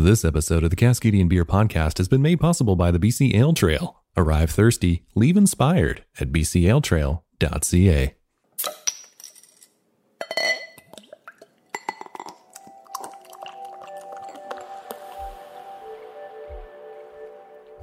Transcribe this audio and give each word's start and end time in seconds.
This 0.00 0.24
episode 0.24 0.62
of 0.62 0.70
the 0.70 0.76
Cascadian 0.76 1.28
Beer 1.28 1.44
Podcast 1.44 1.98
has 1.98 2.06
been 2.06 2.22
made 2.22 2.38
possible 2.38 2.76
by 2.76 2.92
the 2.92 3.00
BC 3.00 3.34
Ale 3.34 3.52
Trail. 3.52 4.00
Arrive 4.16 4.48
thirsty, 4.48 5.02
leave 5.16 5.36
inspired 5.36 6.04
at 6.20 6.30
bcaletrail.ca. 6.30 8.14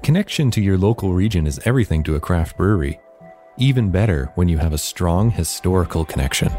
Connection 0.01 0.51
to 0.51 0.61
your 0.61 0.77
local 0.77 1.13
region 1.13 1.45
is 1.45 1.59
everything 1.65 2.01
to 2.03 2.15
a 2.15 2.21
craft 2.21 2.55
brewery. 2.55 2.97
Even 3.57 3.91
better 3.91 4.31
when 4.35 4.47
you 4.47 4.57
have 4.57 4.71
a 4.71 4.77
strong 4.77 5.31
historical 5.31 6.05
connection. 6.05 6.49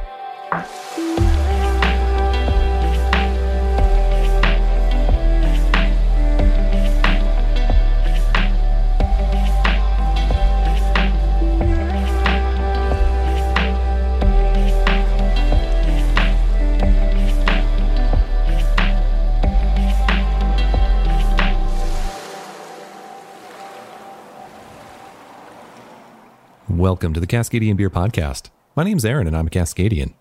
Welcome 26.87 27.15
to 27.15 27.19
the 27.19 27.27
Cascadian 27.27 27.77
Beer 27.77 27.91
Podcast. 27.91 28.51
My 28.77 28.85
name's 28.85 29.05
Aaron 29.05 29.27
and 29.27 29.37
I'm 29.37 29.49
a 29.49 29.51
Cascadian. 29.51 30.15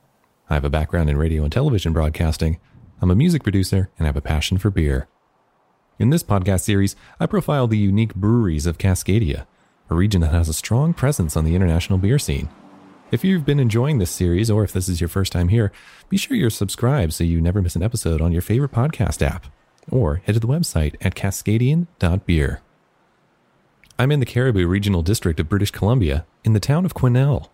I 0.49 0.55
have 0.55 0.65
a 0.65 0.69
background 0.71 1.11
in 1.11 1.15
radio 1.15 1.43
and 1.43 1.53
television 1.53 1.93
broadcasting. 1.93 2.59
I'm 2.99 3.11
a 3.11 3.15
music 3.15 3.43
producer 3.43 3.91
and 3.99 4.07
I 4.07 4.09
have 4.09 4.17
a 4.17 4.21
passion 4.21 4.57
for 4.57 4.71
beer. 4.71 5.07
In 5.99 6.09
this 6.09 6.23
podcast 6.23 6.61
series, 6.61 6.95
I 7.19 7.27
profile 7.27 7.67
the 7.67 7.77
unique 7.77 8.15
breweries 8.15 8.65
of 8.65 8.79
Cascadia, 8.79 9.45
a 9.91 9.95
region 9.95 10.21
that 10.21 10.33
has 10.33 10.49
a 10.49 10.55
strong 10.55 10.95
presence 10.95 11.37
on 11.37 11.45
the 11.45 11.53
international 11.53 11.99
beer 11.99 12.17
scene. 12.17 12.49
If 13.11 13.23
you've 13.23 13.45
been 13.45 13.59
enjoying 13.59 13.99
this 13.99 14.09
series, 14.09 14.49
or 14.49 14.63
if 14.63 14.73
this 14.73 14.89
is 14.89 14.99
your 14.99 15.07
first 15.07 15.31
time 15.31 15.49
here, 15.49 15.71
be 16.09 16.17
sure 16.17 16.35
you're 16.35 16.49
subscribed 16.49 17.13
so 17.13 17.23
you 17.23 17.41
never 17.41 17.61
miss 17.61 17.75
an 17.75 17.83
episode 17.83 18.21
on 18.21 18.31
your 18.31 18.41
favorite 18.41 18.71
podcast 18.71 19.21
app, 19.21 19.45
or 19.91 20.23
head 20.25 20.33
to 20.33 20.39
the 20.39 20.47
website 20.47 20.95
at 20.99 21.13
cascadian.beer. 21.13 22.63
I'm 23.97 24.11
in 24.11 24.19
the 24.19 24.25
Cariboo 24.25 24.67
Regional 24.67 25.01
District 25.01 25.39
of 25.39 25.47
British 25.47 25.71
Columbia, 25.71 26.25
in 26.43 26.51
the 26.51 26.59
town 26.59 26.83
of 26.83 26.93
Quesnel. 26.93 27.47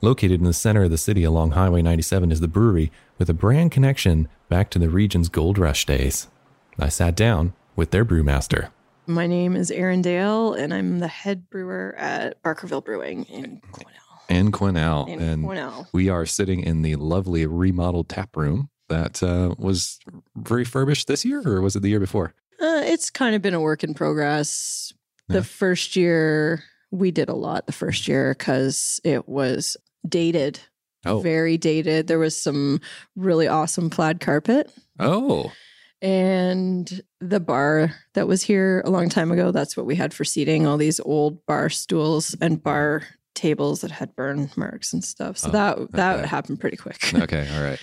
Located 0.00 0.40
in 0.40 0.44
the 0.44 0.54
center 0.54 0.84
of 0.84 0.90
the 0.90 0.96
city 0.96 1.24
along 1.24 1.50
Highway 1.50 1.82
97 1.82 2.32
is 2.32 2.40
the 2.40 2.48
brewery 2.48 2.90
with 3.18 3.28
a 3.28 3.34
brand 3.34 3.70
connection 3.70 4.28
back 4.48 4.70
to 4.70 4.78
the 4.78 4.88
region's 4.88 5.28
gold 5.28 5.58
rush 5.58 5.84
days. 5.84 6.28
I 6.78 6.88
sat 6.88 7.14
down 7.14 7.52
with 7.76 7.90
their 7.90 8.04
brewmaster. 8.04 8.70
My 9.06 9.26
name 9.26 9.54
is 9.56 9.70
Erin 9.70 10.00
Dale, 10.00 10.54
and 10.54 10.72
I'm 10.72 11.00
the 11.00 11.08
head 11.08 11.50
brewer 11.50 11.94
at 11.98 12.42
Barkerville 12.42 12.82
Brewing 12.82 13.24
in 13.24 13.60
Quesnel. 13.70 14.30
In 14.30 14.52
Quesnel. 14.52 15.08
In 15.08 15.20
and 15.20 15.44
Quesnel. 15.44 15.86
we 15.92 16.08
are 16.08 16.24
sitting 16.24 16.60
in 16.60 16.80
the 16.80 16.96
lovely 16.96 17.46
remodeled 17.46 18.08
tap 18.08 18.34
room 18.38 18.70
that 18.88 19.22
uh, 19.22 19.54
was 19.58 19.98
refurbished 20.34 21.08
this 21.08 21.26
year, 21.26 21.42
or 21.46 21.60
was 21.60 21.76
it 21.76 21.80
the 21.80 21.90
year 21.90 22.00
before? 22.00 22.32
Uh, 22.58 22.80
it's 22.84 23.10
kind 23.10 23.36
of 23.36 23.42
been 23.42 23.52
a 23.52 23.60
work 23.60 23.84
in 23.84 23.92
progress. 23.92 24.94
Yeah. 25.28 25.36
The 25.38 25.44
first 25.44 25.96
year, 25.96 26.62
we 26.90 27.10
did 27.10 27.28
a 27.28 27.34
lot 27.34 27.66
the 27.66 27.72
first 27.72 28.06
year 28.08 28.34
because 28.36 29.00
it 29.04 29.28
was 29.28 29.76
dated, 30.08 30.60
Oh. 31.06 31.20
very 31.20 31.56
dated. 31.58 32.06
There 32.06 32.18
was 32.18 32.40
some 32.40 32.80
really 33.16 33.48
awesome 33.48 33.90
plaid 33.90 34.20
carpet. 34.20 34.70
Oh. 34.98 35.52
And 36.02 37.00
the 37.20 37.40
bar 37.40 37.94
that 38.12 38.28
was 38.28 38.42
here 38.42 38.82
a 38.84 38.90
long 38.90 39.08
time 39.08 39.30
ago, 39.32 39.50
that's 39.50 39.76
what 39.76 39.86
we 39.86 39.96
had 39.96 40.12
for 40.12 40.24
seating 40.24 40.66
all 40.66 40.76
these 40.76 41.00
old 41.00 41.44
bar 41.46 41.70
stools 41.70 42.36
and 42.40 42.62
bar 42.62 43.02
tables 43.34 43.80
that 43.80 43.90
had 43.90 44.14
burn 44.14 44.50
marks 44.56 44.92
and 44.92 45.02
stuff. 45.02 45.38
So 45.38 45.48
Oh, 45.48 45.52
that 45.52 45.92
that 45.92 46.18
okay. 46.20 46.28
happened 46.28 46.60
pretty 46.60 46.76
quick. 46.76 46.98
Okay. 47.14 47.48
All 47.56 47.62
right. 47.62 47.80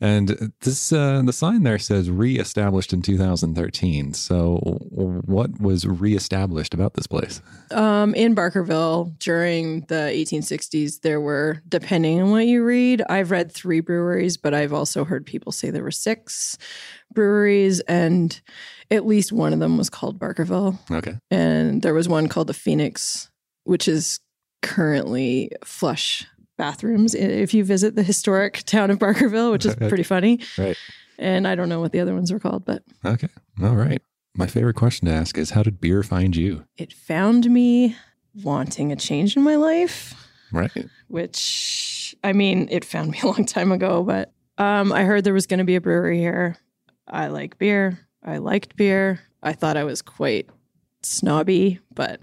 And 0.00 0.52
this, 0.62 0.92
uh, 0.92 1.20
the 1.24 1.32
sign 1.32 1.62
there 1.62 1.78
says 1.78 2.10
reestablished 2.10 2.92
in 2.94 3.02
2013. 3.02 4.14
So, 4.14 4.56
what 4.60 5.60
was 5.60 5.86
reestablished 5.86 6.72
about 6.72 6.94
this 6.94 7.06
place? 7.06 7.42
Um, 7.70 8.14
in 8.14 8.34
Barkerville 8.34 9.18
during 9.18 9.82
the 9.82 10.10
1860s, 10.10 11.02
there 11.02 11.20
were, 11.20 11.62
depending 11.68 12.22
on 12.22 12.30
what 12.30 12.46
you 12.46 12.64
read, 12.64 13.02
I've 13.10 13.30
read 13.30 13.52
three 13.52 13.80
breweries, 13.80 14.38
but 14.38 14.54
I've 14.54 14.72
also 14.72 15.04
heard 15.04 15.26
people 15.26 15.52
say 15.52 15.70
there 15.70 15.82
were 15.82 15.90
six 15.90 16.56
breweries, 17.12 17.80
and 17.80 18.40
at 18.90 19.06
least 19.06 19.32
one 19.32 19.52
of 19.52 19.58
them 19.58 19.76
was 19.76 19.90
called 19.90 20.18
Barkerville. 20.18 20.78
Okay. 20.90 21.18
and 21.30 21.82
there 21.82 21.94
was 21.94 22.08
one 22.08 22.28
called 22.28 22.46
the 22.46 22.54
Phoenix, 22.54 23.30
which 23.64 23.86
is 23.86 24.20
currently 24.62 25.50
flush 25.64 26.26
bathrooms 26.60 27.14
if 27.14 27.54
you 27.54 27.64
visit 27.64 27.94
the 27.96 28.02
historic 28.02 28.62
town 28.66 28.90
of 28.90 28.98
Barkerville, 28.98 29.50
which 29.50 29.64
is 29.64 29.74
pretty 29.88 30.02
funny. 30.02 30.40
Right. 30.58 30.76
And 31.18 31.48
I 31.48 31.54
don't 31.54 31.68
know 31.70 31.80
what 31.80 31.92
the 31.92 32.00
other 32.00 32.14
ones 32.14 32.30
were 32.32 32.38
called, 32.38 32.64
but 32.66 32.82
Okay. 33.04 33.28
All 33.62 33.76
right. 33.76 34.02
My 34.36 34.46
favorite 34.46 34.76
question 34.76 35.08
to 35.08 35.14
ask 35.14 35.38
is 35.38 35.50
how 35.50 35.62
did 35.62 35.80
beer 35.80 36.02
find 36.02 36.36
you? 36.36 36.64
it 36.76 36.92
found 36.92 37.50
me 37.50 37.96
wanting 38.44 38.92
a 38.92 38.96
change 38.96 39.36
in 39.36 39.42
my 39.42 39.56
life, 39.56 40.14
Right. 40.52 40.70
which 41.08 42.14
I 42.22 42.32
mean, 42.34 42.68
it 42.70 42.84
found 42.84 43.10
me 43.10 43.18
a 43.22 43.26
long 43.26 43.46
time 43.46 43.72
ago, 43.72 44.02
but 44.02 44.32
um, 44.58 44.92
I 44.92 45.04
heard 45.04 45.24
there 45.24 45.32
was 45.34 45.46
going 45.46 45.58
to 45.58 45.64
be 45.64 45.76
a 45.76 45.80
brewery 45.80 46.18
here. 46.18 46.56
I 47.08 47.28
like 47.28 47.56
beer. 47.58 47.98
I 48.22 48.36
liked 48.38 48.76
beer. 48.76 49.20
I 49.42 49.54
thought 49.54 49.76
I 49.78 49.84
was 49.84 50.02
quite 50.02 50.48
snobby, 51.02 51.78
but 51.94 52.20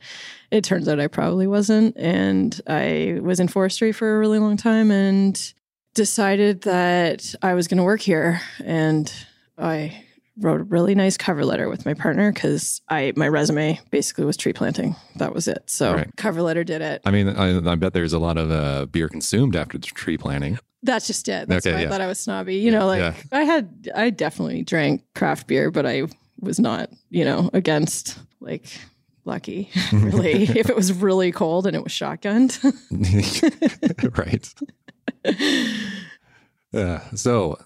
it 0.52 0.64
turns 0.64 0.88
out 0.88 1.00
I 1.00 1.08
probably 1.08 1.48
wasn't. 1.48 1.96
And 1.98 2.60
I 2.68 3.20
was 3.22 3.40
in 3.40 3.48
forestry 3.48 3.92
for 3.92 4.16
a 4.16 4.20
really 4.20 4.40
long 4.40 4.58
time 4.58 4.92
and 4.92 5.54
decided 5.94 6.62
that 6.62 7.34
I 7.42 7.54
was 7.54 7.68
going 7.68 7.78
to 7.78 7.84
work 7.84 8.02
here. 8.02 8.42
And 8.64 9.12
I 9.58 10.04
wrote 10.40 10.62
a 10.62 10.66
really 10.66 10.94
nice 10.94 11.18
cover 11.18 11.44
letter 11.44 11.68
with 11.68 11.84
my 11.86 11.96
partner 11.96 12.32
because 12.32 12.80
I 12.90 13.12
my 13.16 13.28
resume 13.28 13.80
basically 13.90 14.24
was 14.26 14.38
tree 14.38 14.54
planting. 14.54 14.96
That 15.16 15.34
was 15.34 15.48
it. 15.48 15.64
So 15.66 15.96
Right. 15.96 16.10
cover 16.16 16.44
letter 16.44 16.64
did 16.64 16.82
it. 16.82 17.02
I 17.06 17.12
mean, 17.12 17.28
I, 17.30 17.58
I 17.72 17.76
bet 17.76 17.94
there's 17.94 18.14
a 18.14 18.20
lot 18.20 18.38
of 18.38 18.52
uh, 18.52 18.86
beer 18.86 19.10
consumed 19.10 19.56
after 19.56 19.80
the 19.80 19.88
tree 19.88 20.18
planting. 20.18 20.60
That's 20.84 21.08
just 21.08 21.28
it. 21.28 21.48
That's 21.48 21.66
Okay, 21.66 21.76
why 21.76 21.82
yeah. 21.82 21.88
I 21.88 21.90
thought 21.90 22.02
I 22.02 22.08
was 22.08 22.20
snobby. 22.20 22.58
You 22.58 22.70
know, 22.70 22.86
like 22.86 23.00
Yeah. 23.00 23.14
I 23.32 23.44
had, 23.46 23.90
I 23.96 24.12
definitely 24.12 24.62
drank 24.62 25.02
craft 25.16 25.48
beer, 25.48 25.72
but 25.72 25.88
I 25.88 26.04
was 26.40 26.60
not, 26.60 26.90
you 27.10 27.26
know, 27.26 27.50
against 27.54 28.18
like 28.40 28.66
lucky 29.26 29.70
really 29.92 30.44
if 30.58 30.70
it 30.70 30.76
was 30.76 30.94
really 30.94 31.32
cold 31.32 31.68
and 31.68 31.76
it 31.76 31.84
was 31.84 31.92
shotgunned. 31.92 32.58
right. 34.18 34.54
Uh, 36.74 37.00
so, 37.16 37.58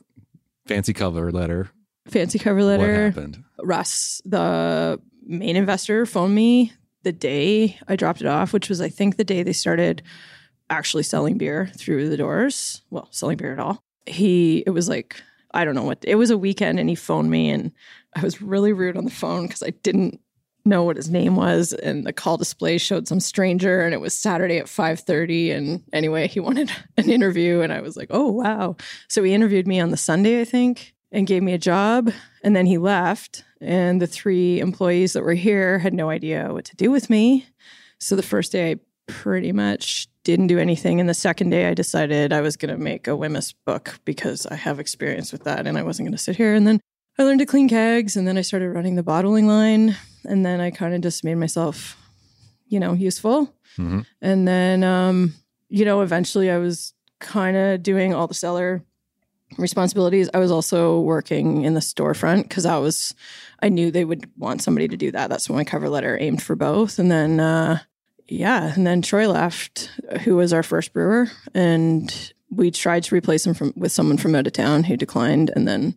fancy 0.67 0.93
cover 0.93 1.31
letter. 1.31 1.69
Fancy 2.07 2.39
cover 2.39 2.63
letter 2.63 3.05
What 3.05 3.15
happened? 3.15 3.43
Russ, 3.63 4.21
the 4.25 4.99
main 5.25 5.55
investor, 5.55 6.05
phoned 6.05 6.35
me 6.35 6.73
the 7.03 7.11
day 7.11 7.77
I 7.87 7.95
dropped 7.95 8.21
it 8.21 8.27
off, 8.27 8.53
which 8.53 8.69
was 8.69 8.81
I 8.81 8.89
think 8.89 9.17
the 9.17 9.23
day 9.23 9.43
they 9.43 9.53
started 9.53 10.01
actually 10.69 11.03
selling 11.03 11.37
beer 11.37 11.69
through 11.75 12.09
the 12.09 12.17
doors. 12.17 12.81
Well, 12.89 13.07
selling 13.11 13.37
beer 13.37 13.53
at 13.53 13.59
all. 13.59 13.83
He, 14.05 14.63
it 14.65 14.71
was 14.71 14.89
like 14.89 15.21
I 15.53 15.65
don't 15.65 15.75
know 15.75 15.83
what 15.83 15.99
it 16.03 16.15
was 16.15 16.29
a 16.29 16.37
weekend, 16.37 16.79
and 16.79 16.89
he 16.89 16.95
phoned 16.95 17.29
me, 17.29 17.49
and 17.49 17.71
I 18.15 18.21
was 18.21 18.41
really 18.41 18.73
rude 18.73 18.97
on 18.97 19.05
the 19.05 19.11
phone 19.11 19.47
because 19.47 19.63
I 19.63 19.71
didn't 19.83 20.19
know 20.65 20.83
what 20.83 20.97
his 20.97 21.09
name 21.09 21.35
was, 21.35 21.73
and 21.73 22.05
the 22.05 22.13
call 22.13 22.37
display 22.37 22.77
showed 22.77 23.07
some 23.07 23.19
stranger, 23.19 23.81
and 23.81 23.93
it 23.93 24.01
was 24.01 24.15
Saturday 24.15 24.57
at 24.57 24.69
five 24.69 24.99
thirty. 24.99 25.51
And 25.51 25.83
anyway, 25.93 26.27
he 26.27 26.39
wanted 26.47 26.71
an 26.97 27.09
interview, 27.09 27.61
and 27.61 27.73
I 27.73 27.81
was 27.81 27.97
like, 27.97 28.09
oh 28.11 28.29
wow. 28.29 28.75
So 29.07 29.23
he 29.23 29.33
interviewed 29.33 29.67
me 29.67 29.79
on 29.79 29.91
the 29.91 29.97
Sunday, 29.97 30.41
I 30.41 30.45
think, 30.45 30.93
and 31.11 31.27
gave 31.27 31.43
me 31.43 31.53
a 31.53 31.57
job, 31.57 32.11
and 32.43 32.55
then 32.55 32.65
he 32.65 32.77
left, 32.77 33.43
and 33.59 34.01
the 34.01 34.07
three 34.07 34.59
employees 34.59 35.13
that 35.13 35.23
were 35.23 35.33
here 35.33 35.79
had 35.79 35.93
no 35.93 36.09
idea 36.09 36.53
what 36.53 36.65
to 36.65 36.75
do 36.75 36.91
with 36.91 37.09
me. 37.09 37.47
So 37.99 38.15
the 38.15 38.23
first 38.23 38.51
day, 38.51 38.71
I 38.71 38.75
pretty 39.07 39.51
much 39.51 40.07
didn't 40.23 40.47
do 40.47 40.59
anything. 40.59 40.99
And 40.99 41.09
the 41.09 41.13
second 41.13 41.49
day, 41.49 41.67
I 41.67 41.73
decided 41.73 42.31
I 42.31 42.41
was 42.41 42.55
going 42.55 42.73
to 42.73 42.81
make 42.81 43.07
a 43.07 43.15
Wemyss 43.15 43.53
book 43.65 43.99
because 44.05 44.45
I 44.45 44.55
have 44.55 44.79
experience 44.79 45.31
with 45.31 45.43
that 45.43 45.67
and 45.67 45.77
I 45.77 45.83
wasn't 45.83 46.07
going 46.07 46.17
to 46.17 46.23
sit 46.23 46.35
here. 46.35 46.53
And 46.53 46.65
then 46.65 46.79
I 47.17 47.23
learned 47.23 47.39
to 47.39 47.45
clean 47.45 47.69
kegs 47.69 48.15
and 48.15 48.27
then 48.27 48.37
I 48.37 48.41
started 48.41 48.69
running 48.69 48.95
the 48.95 49.03
bottling 49.03 49.47
line. 49.47 49.95
And 50.23 50.45
then 50.45 50.59
I 50.61 50.69
kind 50.71 50.93
of 50.93 51.01
just 51.01 51.23
made 51.23 51.35
myself, 51.35 51.97
you 52.67 52.79
know, 52.79 52.93
useful. 52.93 53.53
Mhm. 53.77 54.05
And 54.21 54.47
then, 54.47 54.83
um, 54.83 55.33
you 55.69 55.83
know, 55.85 56.01
eventually 56.01 56.51
I 56.51 56.57
was 56.57 56.93
kind 57.19 57.57
of 57.57 57.81
doing 57.83 58.13
all 58.13 58.27
the 58.27 58.33
cellar 58.33 58.83
responsibilities. 59.57 60.29
I 60.33 60.39
was 60.39 60.51
also 60.51 60.99
working 61.01 61.63
in 61.63 61.73
the 61.73 61.79
storefront 61.79 62.43
because 62.43 62.65
I 62.65 62.77
was, 62.77 63.13
I 63.61 63.69
knew 63.69 63.91
they 63.91 64.05
would 64.05 64.29
want 64.37 64.61
somebody 64.61 64.87
to 64.87 64.97
do 64.97 65.11
that. 65.11 65.29
That's 65.29 65.49
what 65.49 65.55
my 65.55 65.63
cover 65.63 65.89
letter 65.89 66.17
aimed 66.19 66.41
for 66.41 66.55
both. 66.55 66.99
And 66.99 67.11
then, 67.11 67.39
uh, 67.39 67.79
yeah, 68.27 68.73
and 68.73 68.87
then 68.87 69.01
Troy 69.01 69.27
left, 69.27 69.89
who 70.23 70.35
was 70.37 70.53
our 70.53 70.63
first 70.63 70.93
brewer, 70.93 71.29
and 71.53 72.33
we 72.51 72.69
tried 72.69 73.03
to 73.03 73.15
replace 73.15 73.45
him 73.45 73.53
from 73.53 73.73
with 73.75 73.91
someone 73.91 74.17
from 74.17 74.35
out 74.35 74.45
of 74.45 74.53
town 74.53 74.83
who 74.83 74.97
declined, 74.97 75.51
and 75.55 75.67
then 75.67 75.95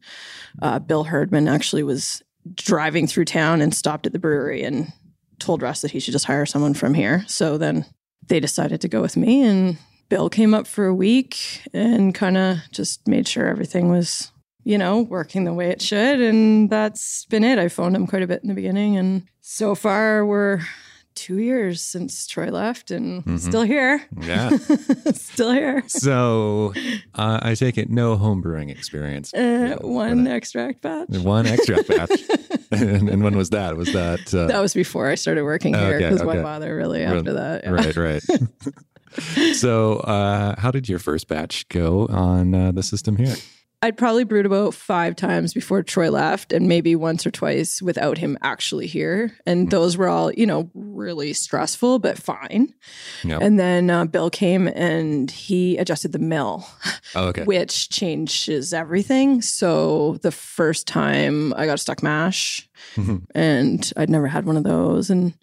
uh, 0.62 0.78
Bill 0.78 1.04
Herdman 1.04 1.48
actually 1.48 1.82
was 1.82 2.22
driving 2.54 3.06
through 3.06 3.24
town 3.24 3.60
and 3.60 3.74
stopped 3.74 4.06
at 4.06 4.12
the 4.12 4.18
brewery 4.18 4.62
and 4.62 4.92
told 5.38 5.62
Russ 5.62 5.80
that 5.82 5.90
he 5.90 6.00
should 6.00 6.12
just 6.12 6.26
hire 6.26 6.46
someone 6.46 6.74
from 6.74 6.94
here. 6.94 7.24
So 7.26 7.58
then 7.58 7.84
they 8.26 8.40
decided 8.40 8.80
to 8.80 8.88
go 8.88 9.00
with 9.00 9.16
me 9.16 9.42
and 9.42 9.78
Bill 10.08 10.28
came 10.28 10.54
up 10.54 10.66
for 10.66 10.86
a 10.86 10.94
week 10.94 11.62
and 11.72 12.14
kind 12.14 12.36
of 12.36 12.58
just 12.70 13.06
made 13.08 13.26
sure 13.26 13.46
everything 13.46 13.90
was, 13.90 14.30
you 14.62 14.78
know, 14.78 15.00
working 15.00 15.44
the 15.44 15.54
way 15.54 15.70
it 15.70 15.82
should. 15.82 16.20
And 16.20 16.70
that's 16.70 17.24
been 17.26 17.44
it. 17.44 17.58
I 17.58 17.68
phoned 17.68 17.96
him 17.96 18.06
quite 18.06 18.22
a 18.22 18.26
bit 18.26 18.42
in 18.42 18.48
the 18.48 18.54
beginning. 18.54 18.96
And 18.96 19.26
so 19.40 19.74
far, 19.74 20.24
we're 20.24 20.60
two 21.14 21.38
years 21.38 21.80
since 21.80 22.26
Troy 22.26 22.50
left 22.50 22.90
and 22.90 23.22
Mm-hmm. 23.24 23.36
still 23.38 23.62
here. 23.62 24.02
Yeah. 24.20 24.50
still 25.14 25.52
here. 25.52 25.82
so 25.88 26.72
uh, 27.14 27.38
I 27.42 27.54
take 27.54 27.78
it 27.78 27.90
no 27.90 28.16
home 28.16 28.40
brewing 28.40 28.70
experience. 28.70 29.32
Uh, 29.34 29.76
one 29.80 30.26
extract 30.26 30.82
batch. 30.82 31.08
One 31.10 31.46
extract 31.46 31.88
batch. 31.88 32.10
and, 32.70 33.08
and 33.08 33.22
when 33.22 33.36
was 33.36 33.50
that? 33.50 33.76
Was 33.76 33.92
that? 33.92 34.34
Uh, 34.34 34.46
That 34.46 34.60
was 34.60 34.74
before 34.74 35.08
I 35.08 35.14
started 35.14 35.44
working 35.44 35.74
here 35.74 35.98
because 35.98 36.20
okay. 36.22 36.36
my 36.38 36.42
father 36.42 36.74
really 36.76 37.02
after 37.02 37.32
that. 37.34 37.64
yeah. 37.64 37.70
Right, 37.70 37.96
right. 37.96 38.22
so, 39.54 39.98
uh, 40.00 40.58
how 40.60 40.70
did 40.70 40.88
your 40.88 40.98
first 40.98 41.28
batch 41.28 41.68
go 41.68 42.06
on 42.08 42.54
uh, 42.54 42.72
the 42.72 42.82
system 42.82 43.16
here? 43.16 43.34
I'd 43.84 43.98
probably 43.98 44.24
brewed 44.24 44.46
about 44.46 44.72
five 44.72 45.14
times 45.14 45.52
before 45.52 45.82
Troy 45.82 46.10
left, 46.10 46.54
and 46.54 46.66
maybe 46.68 46.96
once 46.96 47.26
or 47.26 47.30
twice 47.30 47.82
without 47.82 48.16
him 48.16 48.38
actually 48.40 48.86
here. 48.86 49.28
Hmm. 49.28 49.34
And 49.46 49.70
those 49.70 49.98
were 49.98 50.08
all, 50.08 50.32
you 50.32 50.46
know, 50.46 50.70
really 50.72 51.34
stressful, 51.34 51.98
but 51.98 52.16
fine. 52.16 52.72
Yep. 53.24 53.42
And 53.42 53.58
then 53.60 53.90
uh, 53.90 54.06
Bill 54.06 54.30
came 54.30 54.68
and 54.68 55.30
he 55.30 55.76
adjusted 55.76 56.12
the 56.12 56.18
mill, 56.18 56.66
Oh, 57.14 57.26
okay. 57.26 57.44
which 57.44 57.90
changes 57.90 58.72
everything. 58.72 59.42
So 59.42 60.16
the 60.22 60.32
first 60.32 60.86
time 60.86 61.52
I 61.52 61.66
got 61.66 61.74
a 61.74 61.78
stuck 61.78 62.02
mash, 62.02 62.66
Mhm. 62.96 63.26
and 63.34 63.92
I'd 63.98 64.08
never 64.08 64.28
had 64.28 64.46
one 64.46 64.56
of 64.56 64.64
those, 64.64 65.10
and 65.10 65.34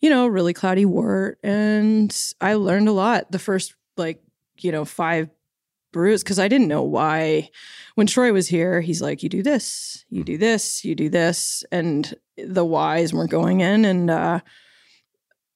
you 0.00 0.08
know, 0.08 0.28
really 0.28 0.54
cloudy 0.54 0.84
wort, 0.84 1.38
and 1.42 2.16
I 2.40 2.54
learned 2.54 2.88
a 2.88 2.92
lot 2.92 3.32
the 3.32 3.40
first 3.40 3.74
like 3.96 4.22
you 4.60 4.70
know 4.70 4.84
five 4.84 5.28
brews 5.92 6.22
because 6.22 6.38
I 6.38 6.48
didn't 6.48 6.68
know 6.68 6.82
why. 6.82 7.50
When 7.94 8.06
Troy 8.06 8.32
was 8.32 8.48
here, 8.48 8.80
he's 8.80 9.02
like, 9.02 9.22
"You 9.22 9.28
do 9.28 9.42
this, 9.42 10.04
you 10.10 10.22
do 10.24 10.38
this, 10.38 10.84
you 10.84 10.94
do 10.94 11.08
this," 11.08 11.64
and 11.72 12.14
the 12.36 12.64
whys 12.64 13.12
weren't 13.12 13.30
going 13.30 13.60
in, 13.60 13.84
and 13.84 14.10
uh, 14.10 14.40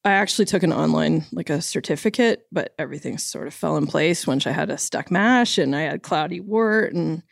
I 0.05 0.13
actually 0.13 0.47
took 0.47 0.63
an 0.65 0.73
online 0.73 1.25
like 1.33 1.49
a 1.51 1.63
certificate, 1.63 2.47
but 2.51 2.75
everything 2.79 3.19
sort 3.19 3.47
of 3.47 3.55
fell 3.55 3.77
in 3.77 3.87
place 3.87 4.27
once 4.27 4.47
I 4.47 4.51
had 4.51 4.71
a 4.71 4.79
stuck 4.79 5.11
mash 5.11 5.59
and 5.59 5.77
I 5.77 5.83
had 5.83 6.03
cloudy 6.03 6.41
wort, 6.41 6.93
and 6.93 7.23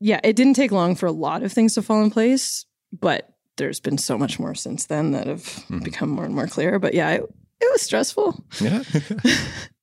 yeah, 0.00 0.20
it 0.22 0.36
didn't 0.36 0.54
take 0.54 0.70
long 0.70 0.94
for 0.94 1.06
a 1.06 1.12
lot 1.12 1.42
of 1.42 1.52
things 1.52 1.74
to 1.74 1.82
fall 1.82 2.02
in 2.04 2.10
place, 2.10 2.66
but 2.92 3.30
there's 3.56 3.80
been 3.80 3.98
so 3.98 4.16
much 4.18 4.38
more 4.38 4.54
since 4.54 4.86
then 4.86 5.12
that 5.12 5.26
have 5.26 5.42
Mhm. 5.68 5.82
become 5.84 6.10
more 6.10 6.24
and 6.24 6.34
more 6.34 6.46
clear. 6.48 6.78
But 6.78 6.94
yeah, 6.94 7.10
it, 7.10 7.22
it 7.60 7.72
was 7.72 7.82
stressful. 7.82 8.44
Yeah. 8.60 8.82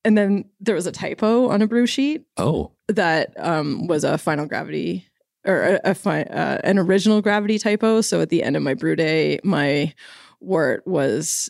And 0.04 0.18
then 0.18 0.46
there 0.60 0.76
was 0.76 0.88
a 0.88 0.92
typo 0.92 1.50
on 1.50 1.62
a 1.62 1.68
brew 1.68 1.86
sheet 1.86 2.26
oh. 2.38 2.72
that 2.88 3.34
um, 3.38 3.88
was 3.88 4.04
a 4.04 4.18
final 4.18 4.46
gravity 4.46 5.08
or 5.46 5.62
a, 5.62 5.92
a 5.92 5.96
fi- 5.96 6.24
uh, 6.24 6.60
an 6.64 6.80
original 6.80 7.22
gravity 7.22 7.60
typo. 7.60 8.02
So 8.02 8.22
at 8.22 8.30
the 8.30 8.44
end 8.44 8.56
of 8.56 8.64
my 8.64 8.74
brew 8.74 8.96
day, 8.96 9.40
my 9.44 9.94
wort 10.40 10.86
was 10.88 11.50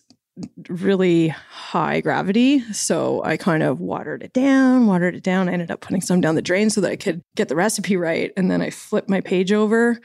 really 0.70 1.28
high 1.28 2.02
gravity. 2.02 2.60
So 2.74 3.22
I 3.24 3.38
kind 3.38 3.64
of 3.64 3.80
watered 3.80 4.24
it 4.24 4.34
down, 4.34 4.88
watered 4.88 5.16
it 5.16 5.24
down. 5.24 5.50
I 5.50 5.54
ended 5.54 5.72
up 5.72 5.82
putting 5.82 6.02
some 6.02 6.22
down 6.22 6.36
the 6.36 6.42
drain 6.42 6.70
so 6.70 6.82
that 6.82 6.92
I 6.92 6.96
could 6.96 7.22
get 7.36 7.48
the 7.48 7.56
recipe 7.56 7.96
right. 7.96 8.32
And 8.36 8.50
then 8.50 8.62
I 8.62 8.70
flipped 8.70 9.10
my 9.10 9.22
page 9.22 9.52
over 9.52 10.00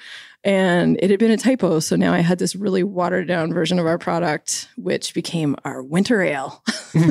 and 0.47 0.97
it 1.03 1.11
had 1.11 1.19
been 1.19 1.33
a 1.33 1.37
typo. 1.37 1.81
So 1.81 1.97
now 1.97 2.13
I 2.15 2.21
had 2.21 2.39
this 2.39 2.55
really 2.55 2.85
watered 2.85 3.27
down 3.27 3.53
version 3.53 3.81
of 3.81 3.87
our 3.87 3.99
product, 3.99 4.69
which 4.77 5.13
became 5.13 5.57
our 5.65 5.83
winter 5.83 6.23
ale. 6.23 6.63
we 6.95 7.01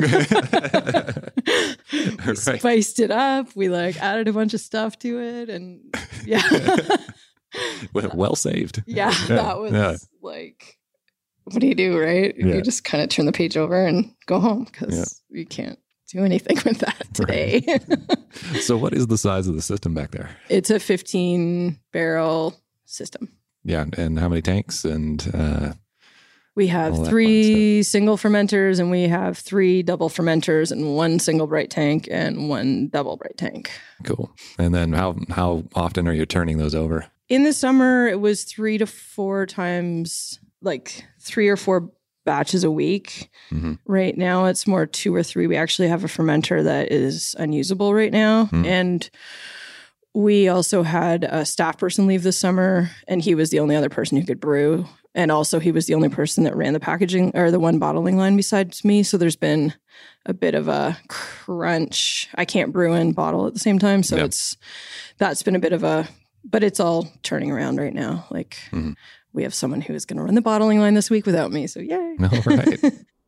right. 2.26 2.38
spiced 2.38 2.98
it 2.98 3.10
up. 3.10 3.54
We 3.54 3.68
like 3.68 4.02
added 4.02 4.28
a 4.28 4.32
bunch 4.32 4.54
of 4.54 4.60
stuff 4.60 4.98
to 5.00 5.20
it, 5.20 5.50
and 5.50 5.82
yeah, 6.24 6.42
Well, 7.92 8.10
well 8.14 8.36
saved. 8.36 8.82
yeah, 8.86 9.12
that 9.28 9.60
was 9.60 9.72
yeah. 9.72 9.96
like, 10.22 10.78
what 11.44 11.60
do 11.60 11.66
you 11.66 11.74
do, 11.74 12.00
right? 12.00 12.34
Yeah. 12.38 12.54
You 12.54 12.62
just 12.62 12.84
kind 12.84 13.04
of 13.04 13.10
turn 13.10 13.26
the 13.26 13.32
page 13.32 13.58
over 13.58 13.84
and 13.84 14.14
go 14.24 14.40
home 14.40 14.64
because 14.64 15.20
you 15.28 15.44
can't 15.44 15.78
do 16.10 16.24
anything 16.24 16.56
with 16.64 16.78
that 16.78 17.06
today. 17.12 17.80
So, 18.60 18.78
what 18.78 18.94
is 18.94 19.08
the 19.08 19.18
size 19.18 19.46
of 19.46 19.56
the 19.56 19.62
system 19.62 19.92
back 19.92 20.12
there? 20.12 20.30
it's 20.48 20.70
a 20.70 20.80
15 20.80 21.78
barrel 21.92 22.54
system. 22.86 23.28
Yeah, 23.64 23.84
and 23.98 24.18
how 24.18 24.28
many 24.28 24.42
tanks? 24.42 24.84
And 24.84 25.28
uh, 25.34 25.72
We 26.54 26.68
have 26.68 27.06
three 27.06 27.82
single 27.82 28.16
fermenters, 28.16 28.78
and 28.80 28.90
we 28.90 29.08
have 29.08 29.36
three 29.38 29.82
double 29.82 30.08
fermenters, 30.08 30.70
and 30.72 30.94
one 30.96 31.18
single 31.18 31.46
bright 31.46 31.68
tank 31.70 32.08
and 32.10 32.48
one 32.48 32.88
double 32.88 33.16
bright 33.16 33.36
tank. 33.36 33.70
cool. 34.04 34.30
And 34.58 34.74
then, 34.74 34.92
how 34.92 35.16
how 35.30 35.64
often 35.74 36.06
are 36.08 36.14
you 36.14 36.26
turning 36.26 36.58
those 36.58 36.74
over? 36.74 37.06
in 37.28 37.42
the 37.42 37.52
summer 37.52 38.06
it 38.06 38.20
was 38.20 38.44
three 38.44 38.78
to 38.78 38.86
four 38.86 39.46
times 39.46 40.38
like 40.62 41.04
three 41.20 41.48
or 41.48 41.56
four 41.56 41.90
batches 42.24 42.62
a 42.62 42.70
week 42.70 43.28
Mhm. 43.50 43.80
right 43.84 44.16
now 44.16 44.44
it's 44.44 44.64
more 44.64 44.86
two 44.86 45.12
or 45.12 45.24
three 45.24 45.48
we 45.48 45.56
actually 45.56 45.88
have 45.88 46.04
a 46.04 46.06
fermenter 46.06 46.62
that 46.62 46.92
is 46.92 47.34
unusable 47.36 47.92
right 47.92 48.12
now 48.12 48.44
Hmm. 48.46 48.64
and 48.64 49.10
we 50.16 50.48
also 50.48 50.82
had 50.82 51.24
a 51.24 51.44
staff 51.44 51.76
person 51.76 52.06
leave 52.06 52.22
this 52.22 52.38
summer 52.38 52.90
and 53.06 53.20
he 53.20 53.34
was 53.34 53.50
the 53.50 53.60
only 53.60 53.76
other 53.76 53.90
person 53.90 54.16
who 54.16 54.24
could 54.26 54.40
brew 54.40 54.86
and 55.14 55.30
also 55.30 55.58
he 55.58 55.70
was 55.72 55.84
the 55.84 55.94
only 55.94 56.08
person 56.08 56.44
that 56.44 56.56
ran 56.56 56.72
the 56.72 56.80
packaging 56.80 57.30
or 57.34 57.50
the 57.50 57.60
one 57.60 57.78
bottling 57.78 58.16
line 58.16 58.34
besides 58.34 58.82
me 58.82 59.02
so 59.02 59.18
there's 59.18 59.36
been 59.36 59.74
a 60.24 60.32
bit 60.32 60.54
of 60.54 60.68
a 60.68 60.96
crunch 61.08 62.28
i 62.34 62.44
can't 62.46 62.72
brew 62.72 62.94
and 62.94 63.14
bottle 63.14 63.46
at 63.46 63.52
the 63.52 63.58
same 63.60 63.78
time 63.78 64.02
so 64.02 64.16
Yeah. 64.16 64.24
it's 64.24 64.56
that's 65.18 65.42
been 65.42 65.54
a 65.54 65.60
bit 65.60 65.74
of 65.74 65.84
a 65.84 66.08
but 66.44 66.64
it's 66.64 66.80
all 66.80 67.06
turning 67.22 67.50
around 67.52 67.76
right 67.76 67.92
now 67.94 68.26
like 68.30 68.56
Mhm. 68.72 68.94
we 69.34 69.42
have 69.42 69.52
someone 69.54 69.82
who 69.82 69.92
is 69.92 70.06
going 70.06 70.16
to 70.16 70.22
run 70.22 70.34
the 70.34 70.40
bottling 70.40 70.78
line 70.80 70.94
this 70.94 71.10
week 71.10 71.26
without 71.26 71.52
me 71.52 71.66
so 71.66 71.80
yay 71.80 72.16
All 72.22 72.42
right. 72.46 72.80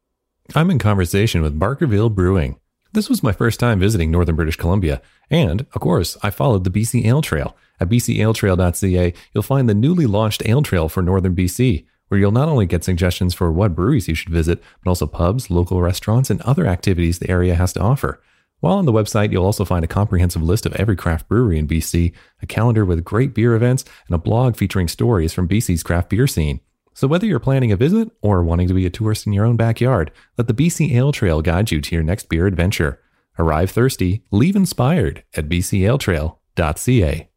I'm 0.55 0.71
in 0.71 0.79
conversation 0.79 1.43
with 1.43 1.59
Barkerville 1.61 2.15
Brewing. 2.15 2.59
This 2.93 3.09
was 3.09 3.23
my 3.23 3.33
first 3.33 3.61
time 3.61 3.81
visiting 3.81 4.11
northern 4.11 4.37
British 4.37 4.57
Columbia, 4.57 5.03
and 5.31 5.67
of 5.75 5.81
course, 5.81 6.17
I 6.23 6.31
followed 6.31 6.65
the 6.65 6.71
BC 6.71 7.05
Ale 7.05 7.21
Trail. 7.21 7.55
At 7.81 7.91
bcaletrail.ca, 7.91 9.13
you'll 9.33 9.43
find 9.43 9.69
the 9.69 9.75
newly 9.75 10.07
launched 10.07 10.43
Ale 10.47 10.63
Trail 10.63 10.89
for 10.89 11.03
northern 11.03 11.37
BC, 11.37 11.85
where 12.09 12.19
you'll 12.19 12.33
not 12.33 12.49
only 12.49 12.65
get 12.65 12.85
suggestions 12.85 13.35
for 13.35 13.53
what 13.53 13.75
breweries 13.75 14.09
you 14.09 14.15
should 14.15 14.33
visit, 14.33 14.63
but 14.83 14.91
also 14.91 15.07
pubs, 15.07 15.51
local 15.51 15.83
restaurants, 15.83 16.31
and 16.31 16.41
other 16.43 16.67
activities 16.67 17.19
the 17.19 17.31
area 17.31 17.55
has 17.55 17.75
to 17.75 17.81
offer. 17.81 18.23
While 18.61 18.79
on 18.79 18.87
the 18.87 18.93
website, 18.93 19.31
you'll 19.31 19.45
also 19.45 19.65
find 19.67 19.85
a 19.85 19.89
comprehensive 19.89 20.43
list 20.43 20.67
of 20.67 20.75
every 20.75 20.97
craft 20.97 21.29
brewery 21.29 21.59
in 21.59 21.69
BC, 21.69 22.13
a 22.43 22.47
calendar 22.47 22.85
with 22.85 23.05
great 23.05 23.35
beer 23.35 23.55
events, 23.55 23.85
and 24.07 24.15
a 24.15 24.19
blog 24.19 24.57
featuring 24.57 24.89
stories 24.89 25.33
from 25.33 25.47
BC's 25.47 25.83
craft 25.83 26.09
beer 26.09 26.27
scene. 26.27 26.61
So 26.99 27.07
whether 27.07 27.27
you're 27.27 27.39
planning 27.39 27.71
a 27.71 27.77
visit 27.77 28.11
or 28.23 28.43
wanting 28.43 28.67
to 28.67 28.75
be 28.75 28.85
a 28.85 28.91
tourist 28.91 29.25
in 29.25 29.33
your 29.33 29.45
own 29.47 29.55
backyard, 29.55 30.11
let 30.37 30.49
the 30.49 30.53
BC 30.53 30.91
Ale 30.97 31.13
Trail 31.13 31.43
guide 31.43 31.71
you 31.71 31.81
to 31.81 31.95
your 31.95 32.03
next 32.03 32.29
beer 32.29 32.49
adventure. 32.49 33.01
Arrive 33.39 33.71
thirsty, 33.71 34.25
leave 34.33 34.57
inspired 34.57 35.23
at 35.37 35.49
bcaletrail.ca. 35.49 37.29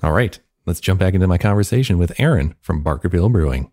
All 0.00 0.12
right, 0.12 0.38
let's 0.64 0.78
jump 0.78 1.00
back 1.00 1.14
into 1.14 1.26
my 1.26 1.38
conversation 1.38 1.98
with 1.98 2.20
Erin 2.20 2.54
from 2.60 2.84
Barkerville 2.84 3.32
Brewing. 3.32 3.72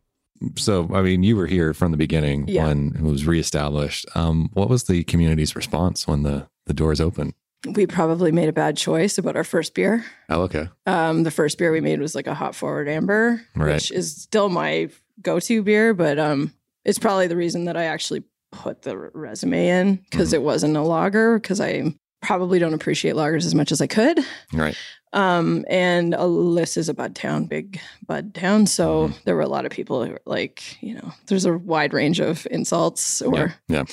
So, 0.55 0.89
I 0.91 1.03
mean, 1.03 1.21
you 1.21 1.35
were 1.35 1.45
here 1.45 1.75
from 1.75 1.91
the 1.91 1.97
beginning 1.97 2.47
Yeah. 2.47 2.65
when 2.65 2.95
it 2.95 3.03
was 3.03 3.27
reestablished. 3.27 4.07
Um, 4.15 4.50
what 4.53 4.71
was 4.71 4.85
the 4.85 5.03
community's 5.03 5.55
response 5.55 6.07
when 6.07 6.24
the, 6.24 6.47
the 6.65 6.74
doors 6.74 7.00
opened? 7.00 7.35
We 7.65 7.88
probably 7.88 8.31
made 8.31 8.50
a 8.50 8.53
bad 8.53 8.77
choice 8.77 9.17
about 9.17 9.36
our 9.36 9.43
first 9.43 9.74
beer 9.74 10.05
Oh, 10.29 10.41
okay. 10.43 10.67
Um, 10.86 11.24
the 11.24 11.31
first 11.31 11.57
beer 11.57 11.72
we 11.72 11.81
made 11.81 12.00
was 12.00 12.13
like 12.15 12.27
a 12.27 12.34
hop 12.34 12.53
forward 12.55 12.88
amber, 12.88 13.41
Right. 13.55 13.74
which 13.75 13.91
is 13.91 14.15
still 14.15 14.50
my 14.50 14.89
go-to 15.22 15.63
beer, 15.63 15.93
but 15.93 16.19
um, 16.19 16.51
it's 16.84 17.00
probably 17.00 17.27
the 17.27 17.36
reason 17.36 17.65
that 17.65 17.75
I 17.77 17.86
actually 17.86 18.24
put 18.51 18.84
the 18.84 18.98
resume 18.98 19.67
in 19.67 19.95
because 20.10 20.29
Mm-hmm. 20.29 20.36
it 20.36 20.43
wasn't 20.43 20.77
a 20.77 20.81
lager 20.81 21.39
because 21.39 21.60
I 21.60 21.95
probably 22.22 22.60
don't 22.60 22.74
appreciate 22.74 23.15
lagers 23.15 23.45
as 23.45 23.55
much 23.55 23.72
as 23.72 23.81
I 23.81 23.88
could. 23.88 24.19
Right. 24.53 24.75
Um, 25.13 25.63
and 25.69 26.13
Alyssa 26.13 26.77
is 26.79 26.89
a 26.89 26.93
bud 26.93 27.15
town, 27.15 27.45
big 27.45 27.79
bud 28.05 28.34
town, 28.34 28.67
so 28.67 29.07
Mm-hmm. 29.07 29.17
there 29.25 29.36
were 29.36 29.41
a 29.41 29.48
lot 29.48 29.65
of 29.65 29.72
people 29.72 30.03
who 30.03 30.12
were 30.12 30.22
like, 30.25 30.81
you 30.84 30.93
know, 30.95 31.13
there's 31.27 31.45
a 31.45 31.57
wide 31.57 31.93
range 31.93 32.19
of 32.19 32.45
insults 32.51 33.22
or 33.22 33.53
Yeah. 33.69 33.86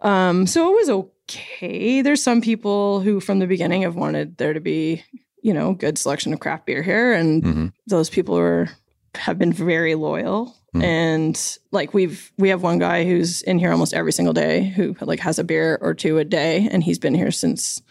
um, 0.00 0.46
so 0.46 0.70
it 0.72 0.74
was 0.76 0.90
okay. 0.90 1.12
Okay, 1.30 2.00
there's 2.02 2.22
some 2.22 2.40
people 2.40 3.00
who, 3.00 3.20
from 3.20 3.38
the 3.38 3.46
beginning, 3.46 3.82
have 3.82 3.96
wanted 3.96 4.38
there 4.38 4.54
to 4.54 4.60
be, 4.60 5.02
you 5.42 5.52
know, 5.52 5.74
good 5.74 5.98
selection 5.98 6.32
of 6.32 6.40
craft 6.40 6.64
beer 6.66 6.82
here, 6.82 7.12
and 7.12 7.42
hmm 7.44 7.66
those 7.86 8.10
people 8.10 8.36
are 8.36 8.68
have 9.14 9.38
been 9.38 9.52
very 9.52 9.94
loyal. 9.94 10.54
Mm. 10.74 10.82
And 10.84 11.58
like 11.72 11.94
we've 11.94 12.30
we 12.38 12.48
have 12.50 12.62
one 12.62 12.78
guy 12.78 13.04
who's 13.04 13.42
in 13.42 13.58
here 13.58 13.70
almost 13.72 13.94
every 13.94 14.12
single 14.12 14.34
day 14.34 14.68
who 14.68 14.94
like 15.00 15.20
has 15.20 15.38
a 15.38 15.44
beer 15.44 15.78
or 15.80 15.94
two 15.94 16.18
a 16.18 16.24
day, 16.24 16.68
and 16.70 16.82
he's 16.84 16.98
been 16.98 17.14
here 17.14 17.30
since 17.30 17.82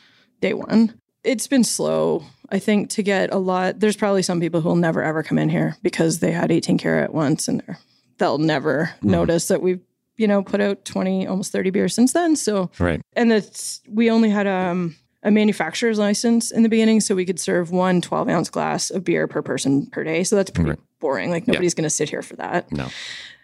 day 0.41 0.53
one. 0.53 1.00
it's 1.24 1.48
been 1.48 1.63
slow. 1.63 2.24
I 2.50 2.60
think 2.60 2.89
to 2.91 3.03
get 3.03 3.34
a 3.34 3.38
lot. 3.38 3.79
There's 3.79 3.98
probably 3.98 4.22
some 4.24 4.39
people 4.39 4.62
who 4.62 4.70
will 4.70 4.75
never 4.75 5.03
ever 5.03 5.22
come 5.24 5.38
in 5.39 5.50
here 5.50 5.75
because 5.84 6.20
they 6.20 6.32
had 6.32 6.51
18 6.51 6.77
Karat 6.77 7.13
once, 7.13 7.48
and 7.48 7.62
they're- 7.62 7.77
they'll 8.20 8.38
never 8.39 8.91
notice 9.03 9.48
that 9.50 9.62
we've 9.62 9.82
you 10.17 10.27
know 10.27 10.43
put 10.43 10.59
out 10.62 10.83
20, 10.86 11.27
almost 11.27 11.51
30 11.51 11.69
beers 11.69 11.93
since 11.95 12.13
then. 12.13 12.36
So 12.36 12.69
Right. 12.79 13.01
and 13.13 13.31
it's 13.31 13.81
we 13.88 14.09
only 14.12 14.29
had 14.29 14.47
um, 14.47 14.95
a 15.24 15.31
manufacturer's 15.31 16.00
license 16.00 16.51
in 16.51 16.63
the 16.63 16.69
beginning, 16.69 17.00
so 17.01 17.15
we 17.15 17.25
could 17.25 17.39
serve 17.39 17.71
one 17.71 18.01
12 18.01 18.29
ounce 18.29 18.50
glass 18.50 18.89
of 18.89 19.03
beer 19.03 19.27
per 19.27 19.41
person 19.41 19.86
per 19.88 20.03
day. 20.03 20.24
So 20.24 20.36
that's 20.36 20.51
pretty 20.51 20.71
Right. 20.71 20.79
boring. 21.00 21.31
Like 21.31 21.47
nobody's 21.47 21.74
going 21.74 21.83
to 21.83 21.89
sit 21.89 22.09
here 22.09 22.21
for 22.21 22.36
that. 22.38 22.71
No. 22.71 22.88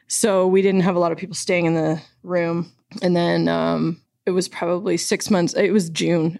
So 0.07 0.47
we 0.47 0.61
didn't 0.61 0.81
have 0.81 0.95
a 0.95 0.99
lot 0.99 1.11
of 1.11 1.17
people 1.17 1.35
staying 1.35 1.65
in 1.65 1.73
the 1.73 2.01
room. 2.23 2.71
And 3.01 3.15
then 3.15 3.47
um, 3.47 4.01
it 4.25 4.31
was 4.31 4.47
probably 4.47 4.97
six 4.97 5.29
months. 5.31 5.53
It 5.55 5.71
was 5.71 5.89
June 5.89 6.37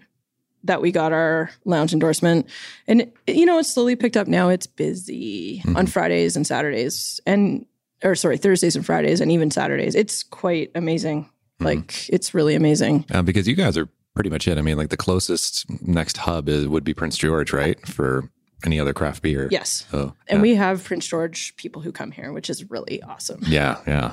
that 0.62 0.80
we 0.80 0.92
got 0.92 1.12
our 1.12 1.50
lounge 1.64 1.92
endorsement. 1.92 2.46
And, 2.86 3.00
it- 3.26 3.36
you 3.36 3.44
know, 3.44 3.58
it's 3.58 3.72
slowly 3.74 3.96
picked 3.96 4.16
up 4.16 4.28
now. 4.28 4.48
It's 4.48 4.66
busy 4.66 5.62
on 5.74 5.86
Fridays 5.86 6.36
and 6.36 6.46
Saturdays 6.46 7.20
and, 7.26 7.66
or 8.04 8.14
sorry, 8.14 8.36
Thursdays 8.38 8.76
and 8.76 8.84
Fridays 8.86 9.20
and 9.20 9.32
even 9.32 9.50
Saturdays. 9.50 9.94
It's 9.94 10.22
quite 10.22 10.70
amazing. 10.74 11.28
Like, 11.60 12.08
it's 12.10 12.34
really 12.34 12.54
amazing. 12.54 13.06
Uh, 13.12 13.22
because 13.22 13.48
you 13.48 13.54
guys 13.56 13.78
are 13.78 13.88
pretty 14.14 14.28
much 14.30 14.46
it. 14.46 14.58
I 14.58 14.62
mean, 14.62 14.76
like 14.76 14.90
the 14.90 14.96
closest 14.96 15.64
next 15.82 16.18
hub 16.18 16.48
is 16.48 16.68
would 16.68 16.84
be 16.84 16.92
Prince 16.94 17.16
George, 17.16 17.52
right? 17.52 17.80
For 17.88 18.30
any 18.64 18.80
other 18.80 18.92
craft 18.94 19.22
beer. 19.22 19.48
Yes. 19.50 19.84
So 19.90 20.14
And 20.28 20.40
we 20.40 20.54
have 20.54 20.82
Prince 20.84 21.06
George 21.06 21.54
people 21.56 21.82
who 21.82 21.92
come 21.92 22.10
here, 22.10 22.32
which 22.32 22.48
is 22.48 22.70
really 22.70 23.02
awesome. 23.02 23.40
yeah, 23.46 23.78
yeah. 23.86 24.12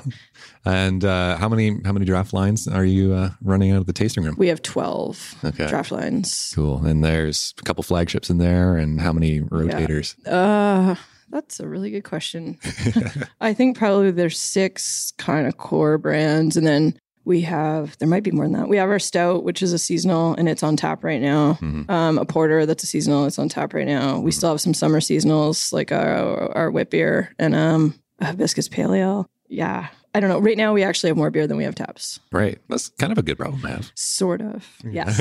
And 0.64 1.04
uh, 1.04 1.36
how 1.36 1.48
many 1.48 1.78
how 1.84 1.92
many 1.92 2.04
draft 2.06 2.32
lines 2.32 2.68
are 2.68 2.84
you 2.84 3.12
uh, 3.14 3.30
running 3.42 3.70
out 3.72 3.78
of 3.78 3.86
the 3.86 3.92
tasting 3.92 4.24
room? 4.24 4.34
We 4.38 4.48
have 4.48 4.62
12 4.62 5.36
Okay. 5.44 5.68
draft 5.68 5.90
lines. 5.90 6.52
Cool. 6.54 6.84
And 6.84 7.02
there's 7.04 7.54
a 7.58 7.62
couple 7.62 7.82
flagships 7.82 8.30
in 8.30 8.38
there, 8.38 8.76
and 8.76 9.00
how 9.00 9.12
many 9.12 9.40
rotators? 9.40 10.14
Uh, 10.26 10.94
that's 11.32 11.58
a 11.58 11.66
really 11.66 11.90
good 11.90 12.04
question. 12.04 12.58
I 13.40 13.54
think 13.54 13.76
probably 13.76 14.10
there's 14.12 14.38
six 14.38 15.12
kind 15.18 15.46
of 15.48 15.56
core 15.56 15.98
brands, 15.98 16.56
and 16.56 16.66
then 16.66 16.96
we 17.24 17.40
have 17.42 17.96
there 17.98 18.08
might 18.08 18.22
be 18.22 18.30
more 18.30 18.44
than 18.44 18.52
that. 18.52 18.68
We 18.68 18.76
have 18.76 18.90
our 18.90 18.98
stout, 18.98 19.42
which 19.44 19.62
is 19.62 19.72
a 19.72 19.78
seasonal, 19.78 20.34
and 20.34 20.48
it's 20.48 20.62
on 20.62 20.76
tap 20.76 21.02
right 21.02 21.20
now. 21.22 21.54
Mhm. 21.60 21.88
Um, 21.90 22.18
a 22.18 22.24
porter 22.24 22.66
that's 22.66 22.84
a 22.84 22.86
seasonal, 22.86 23.24
it's 23.26 23.38
on 23.38 23.48
tap 23.48 23.74
right 23.74 23.86
now. 23.86 24.20
We 24.20 24.30
still 24.32 24.50
have 24.50 24.60
some 24.60 24.74
summer 24.74 25.00
seasonals 25.00 25.72
like 25.72 25.90
our 25.90 26.54
our 26.56 26.70
whip 26.70 26.90
beer 26.90 27.34
and 27.38 27.54
um 27.54 27.94
a 28.18 28.26
hibiscus 28.26 28.68
pale 28.68 28.92
ale. 28.92 29.28
Yeah, 29.48 29.88
I 30.14 30.20
don't 30.20 30.28
know. 30.28 30.38
Right 30.38 30.58
now, 30.58 30.74
we 30.74 30.82
actually 30.82 31.08
have 31.08 31.16
more 31.16 31.30
beer 31.30 31.46
than 31.46 31.56
we 31.56 31.64
have 31.64 31.74
taps. 31.74 32.20
Right. 32.30 32.58
That's 32.68 32.90
kind 32.90 33.12
of 33.12 33.18
a 33.18 33.22
good 33.22 33.38
problem 33.38 33.62
to 33.62 33.68
have. 33.68 33.92
Sort 33.94 34.42
of. 34.42 34.68
Yes. 34.84 35.16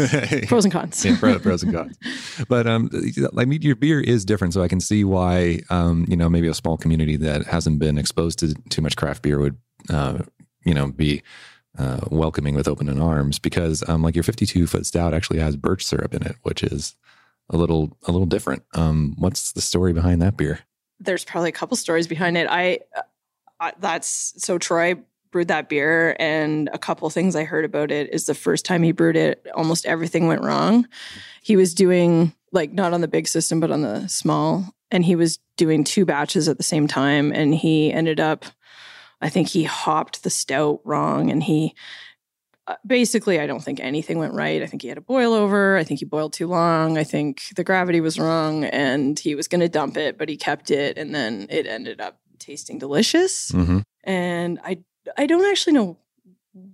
Pros 0.47 0.65
and 0.65 0.71
cons. 0.73 1.03
yeah, 1.05 1.17
pro- 1.17 1.39
pros 1.39 1.63
and 1.63 1.73
cons. 1.73 1.97
But 2.49 2.67
um, 2.67 2.89
I 3.37 3.45
mean, 3.45 3.61
your 3.61 3.75
beer 3.75 4.01
is 4.01 4.25
different, 4.25 4.53
so 4.53 4.61
I 4.61 4.67
can 4.67 4.81
see 4.81 5.03
why 5.03 5.61
um, 5.69 6.05
you 6.09 6.17
know, 6.17 6.29
maybe 6.29 6.47
a 6.47 6.53
small 6.53 6.77
community 6.77 7.15
that 7.17 7.45
hasn't 7.45 7.79
been 7.79 7.97
exposed 7.97 8.39
to 8.39 8.53
too 8.69 8.81
much 8.81 8.97
craft 8.97 9.21
beer 9.21 9.39
would, 9.39 9.57
uh, 9.89 10.19
you 10.65 10.73
know, 10.73 10.87
be 10.87 11.21
uh, 11.77 12.01
welcoming 12.09 12.55
with 12.55 12.67
open 12.67 12.89
arms 13.01 13.39
because 13.39 13.87
um, 13.87 14.03
like 14.03 14.15
your 14.15 14.23
52 14.23 14.67
foot 14.67 14.85
stout 14.85 15.13
actually 15.13 15.39
has 15.39 15.55
birch 15.55 15.85
syrup 15.85 16.13
in 16.13 16.23
it, 16.23 16.35
which 16.43 16.63
is 16.63 16.95
a 17.49 17.55
little 17.55 17.97
a 18.07 18.11
little 18.11 18.27
different. 18.27 18.63
Um, 18.73 19.15
what's 19.17 19.53
the 19.53 19.61
story 19.61 19.93
behind 19.93 20.21
that 20.21 20.35
beer? 20.35 20.59
there's 21.01 21.25
probably 21.25 21.49
a 21.49 21.53
couple 21.53 21.75
stories 21.75 22.07
behind 22.07 22.37
it. 22.37 22.47
I, 22.49 22.79
That's 23.79 24.33
so 24.37 24.57
Troy 24.57 24.95
brewed 25.31 25.47
that 25.47 25.69
beer, 25.69 26.15
and 26.19 26.69
a 26.73 26.77
couple 26.77 27.09
things 27.09 27.35
I 27.35 27.45
heard 27.45 27.65
about 27.65 27.91
it 27.91 28.13
is 28.13 28.25
the 28.25 28.35
first 28.35 28.65
time 28.65 28.83
he 28.83 28.91
brewed 28.91 29.15
it, 29.15 29.47
almost 29.55 29.85
everything 29.85 30.27
went 30.27 30.43
wrong. 30.43 30.87
He 31.41 31.55
was 31.55 31.73
doing 31.73 32.33
like 32.51 32.73
not 32.73 32.93
on 32.93 33.01
the 33.01 33.07
big 33.07 33.27
system, 33.27 33.59
but 33.59 33.71
on 33.71 33.81
the 33.81 34.07
small, 34.07 34.75
and 34.91 35.05
he 35.05 35.15
was 35.15 35.39
doing 35.57 35.83
two 35.83 36.05
batches 36.05 36.49
at 36.49 36.57
the 36.57 36.63
same 36.63 36.87
time, 36.87 37.31
and 37.31 37.55
he 37.55 37.91
ended 37.91 38.19
up. 38.19 38.45
I 39.23 39.29
think 39.29 39.49
he 39.49 39.63
hopped 39.63 40.23
the 40.23 40.31
stout 40.31 40.81
wrong, 40.83 41.29
and 41.29 41.43
he 41.43 41.75
uh, 42.67 42.75
basically, 42.85 43.39
I 43.39 43.47
don't 43.47 43.63
think 43.63 43.79
anything 43.79 44.17
went 44.17 44.33
right. 44.33 44.61
I 44.61 44.65
think 44.65 44.81
he 44.81 44.87
had 44.87 44.97
a 44.97 45.01
boil 45.01 45.33
over. 45.33 45.77
I 45.77 45.83
think 45.83 45.99
he 45.99 46.05
boiled 46.05 46.31
too 46.31 46.47
long. 46.47 46.97
I 46.97 47.03
think 47.03 47.41
the 47.55 47.63
gravity 47.63 47.99
was 47.99 48.19
wrong 48.19 48.63
and 48.65 49.17
he 49.17 49.35
was 49.35 49.47
going 49.47 49.61
to 49.61 49.67
dump 49.67 49.97
it, 49.97 50.17
but 50.17 50.29
he 50.29 50.37
kept 50.37 50.71
it. 50.71 50.97
And 50.97 51.13
then 51.13 51.47
it 51.49 51.65
ended 51.65 51.99
up 51.99 52.20
tasting 52.41 52.77
delicious. 52.79 53.51
Mm-hmm. 53.51 53.79
And 54.03 54.59
I, 54.63 54.79
I 55.17 55.25
don't 55.27 55.49
actually 55.49 55.73
know 55.73 55.97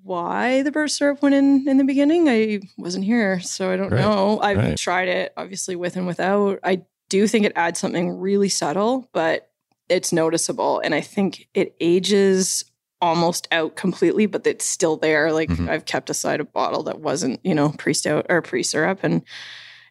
why 0.04 0.64
the 0.64 0.72
birch 0.72 0.92
syrup 0.92 1.22
went 1.22 1.36
in 1.36 1.68
in 1.68 1.78
the 1.78 1.84
beginning. 1.84 2.28
I 2.28 2.62
wasn't 2.78 3.06
here, 3.06 3.40
so 3.42 3.72
I 3.72 3.78
don't 3.78 3.92
Right. 3.92 4.02
know. 4.02 4.40
I've 4.40 4.58
Right. 4.58 4.78
tried 4.78 5.08
it 5.08 5.34
obviously 5.38 5.76
with 5.76 5.96
and 5.96 6.08
without. 6.08 6.60
I 6.64 6.82
do 7.10 7.28
think 7.28 7.46
it 7.46 7.54
adds 7.56 7.80
something 7.80 8.18
really 8.18 8.50
subtle, 8.50 9.08
but 9.14 9.50
it's 9.88 10.12
noticeable. 10.12 10.80
And 10.84 10.96
I 10.96 11.02
think 11.02 11.48
it 11.54 11.76
ages 11.80 12.66
almost 13.00 13.48
out 13.52 13.76
completely, 13.76 14.26
but 14.26 14.48
it's 14.48 14.66
still 14.66 14.98
there. 14.98 15.32
Like 15.32 15.50
Mhm. 15.50 15.70
I've 15.70 15.86
kept 15.86 16.10
aside 16.10 16.40
a 16.40 16.44
bottle 16.46 16.84
that 16.84 17.00
wasn't, 17.00 17.40
you 17.44 17.54
know, 17.54 17.70
pre 17.78 17.94
stout 17.94 18.26
or 18.30 18.42
pre 18.42 18.64
syrup, 18.64 19.00
and 19.04 19.22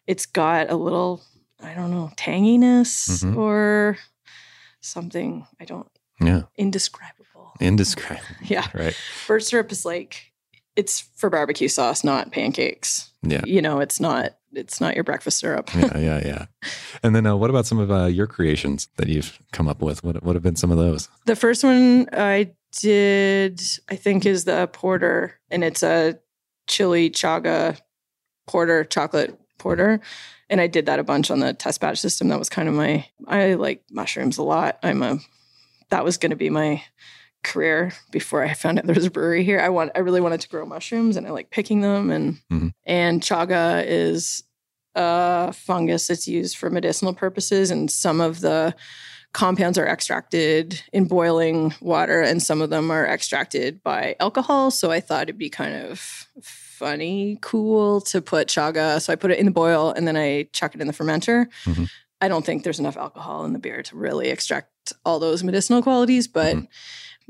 it's 0.05 0.25
got 0.25 0.69
a 0.69 0.75
little, 0.75 1.23
I 1.63 1.73
don't 1.73 1.91
know, 1.91 2.11
tanginess 2.17 3.23
Mhm. 3.23 3.37
or 3.37 3.97
something. 4.87 5.45
I 5.59 5.65
don't 5.65 5.89
Yeah, 6.21 6.43
indescribable. 6.57 7.53
indescribable. 7.59 8.25
Yeah. 8.43 8.67
Right. 8.73 8.95
Birch 9.27 9.43
syrup 9.43 9.71
is 9.71 9.85
like 9.85 10.31
it's 10.75 11.01
for 11.15 11.29
barbecue 11.29 11.67
sauce, 11.67 12.03
not 12.03 12.31
pancakes. 12.31 13.11
Yeah. 13.23 13.41
You 13.45 13.61
know, 13.61 13.79
it's 13.79 13.99
not 13.99 14.33
it's 14.53 14.79
not 14.79 14.95
your 14.95 15.03
breakfast 15.03 15.39
syrup. 15.39 15.73
yeah, 15.75 15.97
yeah, 15.97 16.21
yeah. 16.25 16.45
And 17.03 17.15
then, 17.15 17.25
uh, 17.27 17.35
what 17.35 17.49
about 17.49 17.65
some 17.65 17.79
of 17.79 17.91
uh, 17.91 18.05
your 18.05 18.27
creations 18.27 18.87
that 18.95 19.07
you've 19.07 19.39
come 19.51 19.67
up 19.67 19.81
with? 19.81 20.03
What 20.03 20.23
what 20.23 20.35
have 20.35 20.43
been 20.43 20.55
some 20.55 20.71
of 20.71 20.77
those? 20.77 21.09
The 21.25 21.35
first 21.35 21.63
one 21.63 22.07
I 22.13 22.51
did, 22.71 23.61
I 23.89 23.95
think, 23.95 24.25
is 24.25 24.45
the 24.45 24.67
porter, 24.71 25.39
and 25.51 25.63
it's 25.63 25.83
a 25.83 26.17
chili 26.67 27.09
chaga 27.09 27.79
porter, 28.47 28.83
chocolate 28.83 29.37
porter. 29.57 29.99
And 30.49 30.61
I 30.61 30.67
did 30.67 30.85
that 30.85 30.99
a 30.99 31.03
bunch 31.03 31.29
on 31.29 31.39
the 31.39 31.53
test 31.53 31.81
batch 31.81 31.99
system. 31.99 32.29
That 32.29 32.39
was 32.39 32.49
kind 32.49 32.69
of 32.69 32.75
my 32.75 33.05
I 33.27 33.53
like 33.55 33.83
mushrooms 33.91 34.37
a 34.37 34.43
lot. 34.43 34.79
I'm 34.83 35.03
a 35.03 35.19
that 35.89 36.03
was 36.05 36.17
gonna 36.17 36.35
be 36.35 36.49
my 36.49 36.83
career 37.43 37.93
before 38.11 38.43
I 38.43 38.53
found 38.53 38.79
out 38.79 38.85
there 38.85 38.95
was 38.95 39.05
a 39.05 39.11
brewery 39.11 39.43
here. 39.43 39.59
I 39.59 39.69
want 39.69 39.91
I 39.95 39.99
really 39.99 40.21
wanted 40.21 40.41
to 40.41 40.49
grow 40.49 40.65
mushrooms 40.65 41.17
and 41.17 41.27
I 41.27 41.31
like 41.31 41.49
picking 41.49 41.81
them 41.81 42.11
and 42.11 42.37
Mhm. 42.51 42.71
and 42.85 43.21
chaga 43.21 43.83
is 43.85 44.43
a 44.95 45.53
fungus 45.53 46.07
that's 46.07 46.27
used 46.27 46.57
for 46.57 46.69
medicinal 46.69 47.13
purposes 47.13 47.69
and 47.71 47.91
some 47.91 48.19
of 48.19 48.39
the 48.41 48.73
compounds 49.33 49.77
are 49.77 49.85
extracted 49.85 50.81
in 50.91 51.05
boiling 51.05 51.73
water 51.81 52.21
and 52.21 52.41
some 52.41 52.61
of 52.61 52.69
them 52.71 52.89
are 52.89 53.05
extracted 53.05 53.83
by 53.83 54.15
alcohol 54.19 54.71
so 54.71 54.89
i 54.89 54.99
thought 54.99 55.23
it'd 55.23 55.37
be 55.37 55.49
kind 55.49 55.75
of 55.75 56.27
funny 56.77 57.37
cool 57.41 58.01
to 58.01 58.21
put 58.21 58.47
chaga 58.47 59.01
so 59.01 59.11
i 59.11 59.15
put 59.15 59.31
it 59.31 59.39
in 59.39 59.45
the 59.45 59.51
boil 59.51 59.91
and 59.95 60.07
then 60.07 60.15
i 60.15 60.47
chuck 60.53 60.75
it 60.75 60.81
in 60.81 60.87
the 60.87 60.93
fermenter 60.93 61.47
Mhm. 61.65 61.89
i 62.21 62.27
don't 62.27 62.45
think 62.45 62.63
there's 62.63 62.79
enough 62.79 62.97
alcohol 62.97 63.45
in 63.45 63.53
the 63.53 63.59
beer 63.59 63.81
to 63.83 63.95
really 63.95 64.29
extract 64.29 64.69
all 65.05 65.19
those 65.19 65.43
medicinal 65.43 65.81
qualities 65.81 66.27
but 66.27 66.55
Mhm. 66.55 66.67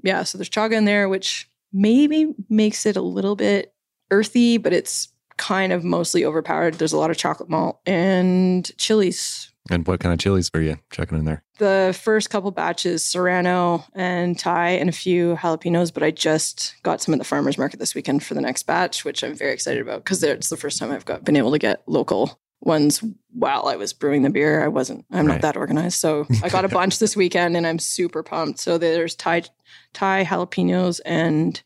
yeah 0.03 0.23
so 0.23 0.37
there's 0.37 0.49
chaga 0.49 0.73
in 0.73 0.85
there 0.85 1.07
which 1.07 1.49
maybe 1.71 2.33
makes 2.49 2.85
it 2.85 2.97
a 2.97 3.01
little 3.01 3.35
bit 3.35 3.73
earthy 4.11 4.57
but 4.57 4.73
it's 4.73 5.09
kind 5.37 5.71
of 5.71 5.83
mostly 5.83 6.25
overpowered. 6.25 6.75
There's 6.75 6.93
a 6.93 6.97
lot 6.97 7.11
of 7.11 7.17
chocolate 7.17 7.49
malt 7.49 7.79
and 7.85 8.69
chilies. 8.77 9.51
And 9.69 9.85
what 9.85 9.99
kind 9.99 10.13
of 10.13 10.19
chilies 10.19 10.49
are 10.53 10.61
you 10.61 10.77
checking 10.91 11.17
in 11.19 11.25
there? 11.25 11.43
the 11.59 11.97
first 11.99 12.29
couple 12.29 12.51
batches 12.51 13.03
serrano 13.03 13.83
and 13.95 14.37
thai 14.37 14.69
and 14.69 14.89
a 14.89 14.93
few 14.93 15.35
jalapenos 15.37 15.91
but 15.91 16.03
i 16.03 16.11
just 16.11 16.75
got 16.83 17.01
some 17.01 17.15
at 17.15 17.17
the 17.17 17.23
farmers 17.25 17.57
market 17.57 17.79
this 17.79 17.95
weekend 17.95 18.23
for 18.23 18.35
the 18.35 18.41
next 18.41 18.61
batch 18.67 19.03
which 19.03 19.23
i'm 19.23 19.33
very 19.33 19.53
excited 19.53 19.81
about 19.81 20.03
because 20.03 20.21
it's 20.21 20.49
the 20.49 20.55
first 20.55 20.77
time 20.77 20.91
i've 20.91 21.03
got 21.05 21.23
been 21.25 21.35
able 21.35 21.49
to 21.49 21.57
get 21.57 21.81
local 21.87 22.39
ones 22.61 23.03
while 23.33 23.67
i 23.67 23.75
was 23.75 23.91
brewing 23.91 24.21
the 24.21 24.29
beer. 24.29 24.63
I 24.63 24.67
wasn't 24.67 25.03
i'm 25.11 25.25
Right. 25.25 25.33
not 25.33 25.41
that 25.41 25.57
organized. 25.57 25.97
So 25.99 26.27
i 26.43 26.49
got 26.49 26.63
a 26.63 26.67
bunch 26.79 26.99
this 26.99 27.15
weekend 27.17 27.57
and 27.57 27.65
i'm 27.65 27.79
super 27.79 28.21
pumped. 28.21 28.59
So 28.59 28.77
there's 28.77 29.15
thai 29.15 29.41
thai 29.93 30.25
jalapenos 30.25 30.99
and 31.05 31.59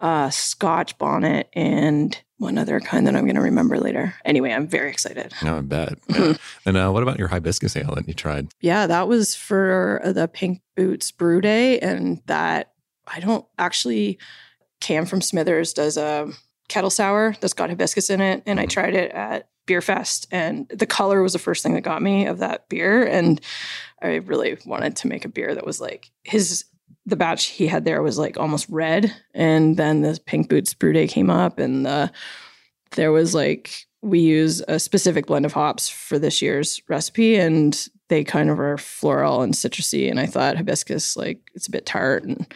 uh 0.00 0.28
scotch 0.30 0.96
bonnet 0.98 1.48
and 1.54 2.20
one 2.38 2.58
other 2.58 2.80
kind 2.80 3.06
that 3.06 3.16
i'm 3.16 3.24
going 3.24 3.34
to 3.36 3.40
remember 3.40 3.78
later 3.78 4.14
anyway 4.26 4.52
i'm 4.52 4.66
very 4.68 4.90
excited 4.90 5.32
No, 5.42 5.56
I 5.58 5.60
bet. 5.62 5.98
Yeah. 6.08 6.34
and 6.66 6.76
uh, 6.76 6.90
what 6.90 7.02
about 7.02 7.18
your 7.18 7.28
hibiscus 7.28 7.76
ale 7.76 7.94
that 7.94 8.06
you 8.08 8.14
tried? 8.14 8.48
Yeah, 8.60 8.86
that 8.86 9.08
was 9.08 9.34
for 9.34 10.00
the 10.04 10.28
Pink 10.28 10.60
Boots 10.76 11.10
Brew 11.10 11.40
Day, 11.40 11.78
and 11.80 12.20
that 12.26 12.72
I 13.06 13.20
don't 13.20 13.44
actually. 13.58 14.18
Cam 14.80 15.06
from 15.06 15.22
Smithers 15.22 15.72
does 15.72 15.96
a 15.96 16.28
kettle 16.68 16.90
sour 16.90 17.34
that's 17.40 17.54
got 17.54 17.70
hibiscus 17.70 18.10
in 18.10 18.20
it, 18.20 18.42
and 18.44 18.60
I 18.60 18.66
Mhm. 18.66 18.70
tried 18.70 18.94
it 18.94 19.10
at 19.12 19.48
Beer 19.64 19.80
Fest, 19.80 20.26
and 20.30 20.68
the 20.68 20.84
color 20.86 21.22
was 21.22 21.32
the 21.32 21.38
first 21.38 21.62
thing 21.62 21.72
that 21.74 21.80
got 21.80 22.02
me 22.02 22.26
of 22.26 22.38
that 22.38 22.68
beer, 22.68 23.02
and 23.02 23.40
I 24.02 24.16
really 24.16 24.58
wanted 24.66 24.94
to 24.96 25.08
make 25.08 25.24
a 25.24 25.28
beer 25.30 25.54
that 25.54 25.64
was 25.66 25.80
like 25.80 26.10
his. 26.24 26.64
The 27.06 27.16
batch 27.16 27.46
he 27.46 27.66
had 27.68 27.84
there 27.84 28.02
was 28.02 28.18
like 28.18 28.36
almost 28.36 28.66
red, 28.68 29.14
and 29.34 29.76
then 29.76 30.02
the 30.02 30.18
Pink 30.26 30.48
Boots 30.48 30.74
Brew 30.74 30.92
Day 30.92 31.06
came 31.06 31.30
up, 31.30 31.58
and 31.58 31.86
the 31.86 32.10
there 32.92 33.12
was 33.12 33.34
like 33.34 33.86
we 34.02 34.20
use 34.20 34.60
a 34.68 34.78
specific 34.78 35.26
blend 35.26 35.44
of 35.44 35.52
hops 35.52 35.88
for 35.88 36.18
this 36.18 36.42
year's 36.42 36.80
recipe, 36.88 37.36
and 37.36 37.88
they 38.08 38.22
kind 38.24 38.50
of 38.50 38.60
are 38.60 38.78
floral 38.78 39.42
and 39.42 39.54
citrusy. 39.54 40.08
And 40.10 40.20
I 40.20 40.26
thought 40.26 40.56
hibiscus, 40.56 41.16
like 41.16 41.40
it's 41.54 41.66
a 41.66 41.72
bit 41.72 41.86
tart 41.86 42.22
and 42.24 42.46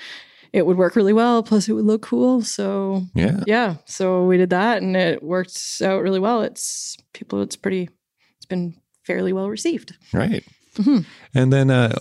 it 0.53 0.67
would 0.67 0.77
work 0.77 0.97
really 0.97 1.13
well. 1.13 1.43
Plus, 1.43 1.69
it 1.69 1.73
would 1.73 1.85
look 1.85 2.03
cool. 2.03 2.43
So 2.43 3.03
Yeah. 3.15 3.41
yeah, 3.47 3.77
so 3.85 4.25
we 4.27 4.37
did 4.37 4.51
that, 4.51 4.83
and 4.83 4.97
it 4.97 5.23
worked 5.23 5.59
out 5.83 6.03
really 6.03 6.19
well. 6.21 6.43
It's 6.43 6.97
people, 7.13 7.41
it's 7.43 7.57
pretty, 7.57 7.89
it's 8.37 8.47
been 8.47 8.75
fairly 9.05 9.33
well 9.33 9.49
received. 9.49 9.97
Right. 10.13 10.45
Mhm. 10.77 11.05
And 11.35 11.53
then 11.53 11.71
uh, 11.71 11.97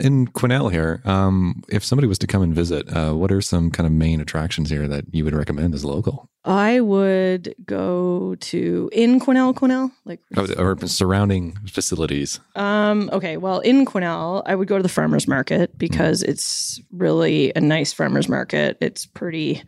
in 0.00 0.26
Quesnel 0.28 0.70
here, 0.70 1.02
um, 1.04 1.62
if 1.68 1.84
somebody 1.84 2.08
was 2.08 2.18
to 2.18 2.26
come 2.26 2.42
and 2.42 2.54
visit, 2.54 2.86
uh, 2.94 3.12
what 3.12 3.30
are 3.30 3.40
some 3.40 3.70
kind 3.70 3.86
of 3.86 3.92
main 3.92 4.20
attractions 4.20 4.70
here 4.70 4.88
that 4.88 5.04
you 5.12 5.24
would 5.24 5.34
recommend 5.34 5.74
as 5.74 5.84
local? 5.84 6.28
I 6.44 6.80
would 6.80 7.54
go 7.64 8.34
to 8.38 8.90
in 8.92 9.18
Quesnel, 9.20 9.54
Quesnel, 9.54 9.90
like 10.04 10.20
Or, 10.36 10.74
or 10.74 10.86
surrounding 10.86 11.56
facilities? 11.66 12.40
Um, 12.54 13.08
okay, 13.12 13.36
well, 13.38 13.60
in 13.60 13.86
Quesnel, 13.86 14.42
I 14.46 14.54
would 14.54 14.68
go 14.68 14.76
to 14.76 14.82
the 14.82 14.88
farmers 14.88 15.26
market 15.26 15.76
because 15.78 16.22
it's 16.22 16.80
really 16.92 17.52
a 17.56 17.60
nice 17.60 17.92
farmers 17.92 18.28
market. 18.28 18.76
It's 18.80 19.06
pretty 19.06 19.62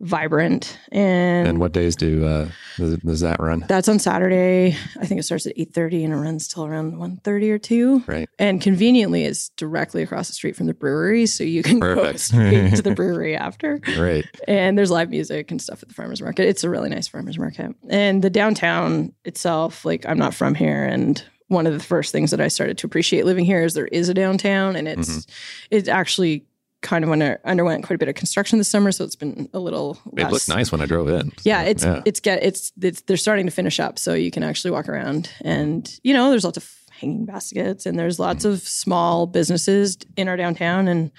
vibrant 0.00 0.78
and, 0.92 1.48
And 1.48 1.58
what 1.60 1.72
days 1.72 1.96
do 1.96 2.26
uh, 2.26 2.48
does, 2.76 2.96
does 2.98 3.20
that 3.20 3.40
run? 3.40 3.64
that's 3.68 3.88
on 3.88 3.98
Saturday. 3.98 4.76
I 5.00 5.06
think 5.06 5.20
it 5.20 5.22
starts 5.24 5.46
at 5.46 5.56
8:30 5.56 6.04
and 6.04 6.12
it 6.12 6.16
runs 6.16 6.48
till 6.48 6.66
around 6.66 6.94
1:30 6.94 7.50
or 7.50 7.58
2. 7.58 8.04
Right. 8.06 8.28
And 8.38 8.60
conveniently 8.60 9.24
it's 9.24 9.48
directly 9.50 10.02
across 10.02 10.28
the 10.28 10.34
street 10.34 10.56
from 10.56 10.66
the 10.66 10.74
brewery, 10.74 11.26
so 11.26 11.44
you 11.44 11.62
can 11.62 11.78
go 11.80 11.94
Perfect. 11.94 12.18
straight 12.20 12.74
to 12.76 12.82
the 12.82 12.94
brewery 12.96 13.36
after. 13.36 13.80
Right. 13.98 14.24
and 14.48 14.76
there's 14.76 14.90
live 14.90 15.10
music 15.10 15.50
and 15.50 15.60
stuff 15.62 15.82
at 15.82 15.88
the 15.88 15.94
farmers 15.94 16.20
market. 16.20 16.46
It's 16.48 16.64
a 16.64 16.70
really 16.70 16.88
nice 16.90 17.08
farmers 17.08 17.38
market. 17.38 17.74
And 17.88 18.22
the 18.22 18.30
downtown 18.30 19.12
itself, 19.24 19.84
like 19.84 20.04
I'm 20.06 20.18
not 20.18 20.34
from 20.34 20.54
here 20.54 20.84
and 20.84 21.22
one 21.48 21.66
of 21.66 21.74
the 21.74 21.80
first 21.80 22.10
things 22.10 22.30
that 22.30 22.40
I 22.40 22.48
started 22.48 22.78
to 22.78 22.86
appreciate 22.86 23.26
living 23.26 23.44
here 23.44 23.62
is 23.62 23.74
there 23.74 23.86
is 23.86 24.08
a 24.08 24.14
downtown 24.14 24.76
and 24.76 24.88
it's 24.88 25.08
Mm-hmm. 25.08 25.76
it 25.76 25.88
actually 25.88 26.46
kind 26.84 27.02
of 27.02 27.10
under, 27.10 27.40
underwent 27.44 27.82
quite 27.84 27.96
a 27.96 27.98
bit 27.98 28.08
of 28.08 28.14
construction 28.14 28.58
this 28.58 28.68
summer 28.68 28.92
so 28.92 29.02
it's 29.02 29.16
been 29.16 29.48
a 29.52 29.58
little 29.58 29.98
It 30.16 30.22
less- 30.22 30.32
looked 30.32 30.48
nice 30.48 30.70
when 30.70 30.80
I 30.80 30.86
drove 30.86 31.08
in. 31.08 31.32
yeah, 31.42 31.62
it's 31.62 31.82
Yeah. 31.82 32.02
it's 32.04 32.20
get 32.20 32.44
it's 32.44 32.70
it's 32.80 33.00
they're 33.00 33.16
starting 33.16 33.46
to 33.46 33.52
finish 33.52 33.80
up, 33.80 33.98
so 33.98 34.14
you 34.14 34.30
can 34.30 34.44
actually 34.44 34.70
walk 34.70 34.88
around, 34.88 35.30
and 35.40 35.90
you 36.04 36.14
know, 36.14 36.30
there's 36.30 36.44
lots 36.44 36.58
of 36.58 36.70
hanging 37.00 37.24
baskets, 37.24 37.86
and 37.86 37.98
there's 37.98 38.20
lots 38.20 38.44
mm-hmm. 38.44 38.54
of 38.54 38.60
small 38.60 39.26
businesses 39.26 39.96
in 40.16 40.28
our 40.28 40.36
downtown, 40.36 40.86
and 40.86 41.10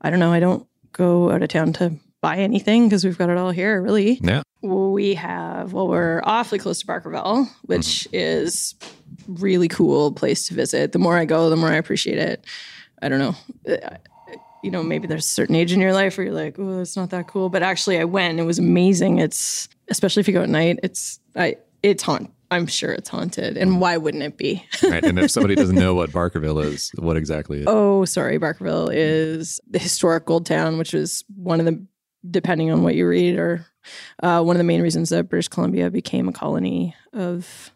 I 0.00 0.10
don't 0.10 0.20
know, 0.20 0.32
I 0.32 0.40
don't 0.40 0.66
go 0.92 1.30
out 1.32 1.42
of 1.42 1.48
town 1.48 1.72
to 1.74 1.92
buy 2.20 2.36
anything 2.36 2.88
because 2.88 3.04
we've 3.04 3.18
got 3.18 3.30
it 3.30 3.36
all 3.36 3.50
here, 3.50 3.82
really. 3.82 4.20
Yeah. 4.22 4.42
We 4.62 5.14
have 5.14 5.72
well, 5.72 5.88
we're 5.88 6.20
awfully 6.24 6.58
close 6.58 6.80
to 6.80 6.86
Barkerville, 6.86 7.48
which 7.62 7.86
mm-hmm. 8.04 8.16
is 8.16 8.74
really 9.26 9.68
cool 9.68 10.12
place 10.12 10.48
to 10.48 10.54
visit. 10.54 10.92
The 10.92 10.98
more 10.98 11.16
I 11.16 11.24
go, 11.24 11.50
the 11.50 11.56
more 11.56 11.70
I 11.70 11.76
appreciate 11.76 12.18
it. 12.18 12.44
I 13.02 13.08
don't 13.08 13.18
know. 13.18 13.36
You 14.64 14.70
know, 14.70 14.82
maybe 14.82 15.06
there's 15.06 15.26
a 15.26 15.28
certain 15.28 15.54
age 15.54 15.72
in 15.72 15.80
your 15.80 15.92
life 15.92 16.16
where 16.16 16.24
you're 16.24 16.34
like, 16.34 16.56
oh, 16.58 16.80
it's 16.80 16.96
not 16.96 17.10
that 17.10 17.28
cool. 17.28 17.50
But 17.50 17.62
actually, 17.62 17.98
I 17.98 18.04
went. 18.04 18.40
It 18.40 18.44
was 18.44 18.58
amazing. 18.58 19.18
It's 19.18 19.68
especially 19.88 20.20
if 20.20 20.28
you 20.28 20.32
go 20.32 20.42
at 20.42 20.48
night. 20.48 20.80
It's 20.82 21.20
I. 21.36 21.56
It's 21.82 22.02
haunt. 22.02 22.30
I'm 22.50 22.66
sure 22.66 22.92
it's 22.92 23.08
haunted. 23.08 23.58
And 23.58 23.80
why 23.80 23.96
wouldn't 23.96 24.22
it 24.22 24.38
be? 24.38 24.64
Right. 24.82 25.04
And 25.04 25.18
if 25.18 25.30
somebody 25.30 25.54
doesn't 25.54 25.74
know 25.74 25.94
what 25.94 26.10
Barkerville 26.10 26.64
is, 26.64 26.92
what 26.96 27.16
exactly 27.16 27.60
is 27.60 27.66
Oh, 27.68 28.04
sorry. 28.04 28.38
Barkerville 28.38 28.90
is 28.92 29.60
the 29.68 29.78
historic 29.78 30.24
gold 30.24 30.46
town, 30.46 30.78
which 30.78 30.94
is 30.94 31.24
one 31.36 31.58
of 31.60 31.66
the, 31.66 31.84
depending 32.30 32.70
on 32.70 32.82
what 32.82 32.94
you 32.94 33.06
read, 33.06 33.38
or 33.38 33.66
uh, 34.22 34.42
one 34.42 34.56
of 34.56 34.58
the 34.58 34.64
main 34.64 34.82
reasons 34.82 35.10
that 35.10 35.28
British 35.28 35.48
Columbia 35.48 35.90
became 35.90 36.28
a 36.28 36.32
colony 36.32 36.94
of 37.12 37.72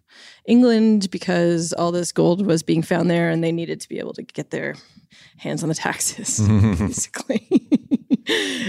England 0.46 1.10
because 1.10 1.72
all 1.72 1.92
this 1.92 2.12
gold 2.12 2.46
was 2.46 2.62
being 2.62 2.82
found 2.82 3.10
there 3.10 3.28
and 3.30 3.44
they 3.44 3.52
needed 3.52 3.80
to 3.80 3.88
be 3.88 3.98
able 3.98 4.14
to 4.14 4.22
get 4.22 4.50
their 4.50 4.74
hands 5.36 5.62
on 5.62 5.68
the 5.68 5.74
taxes, 5.74 6.40
basically. 6.78 7.48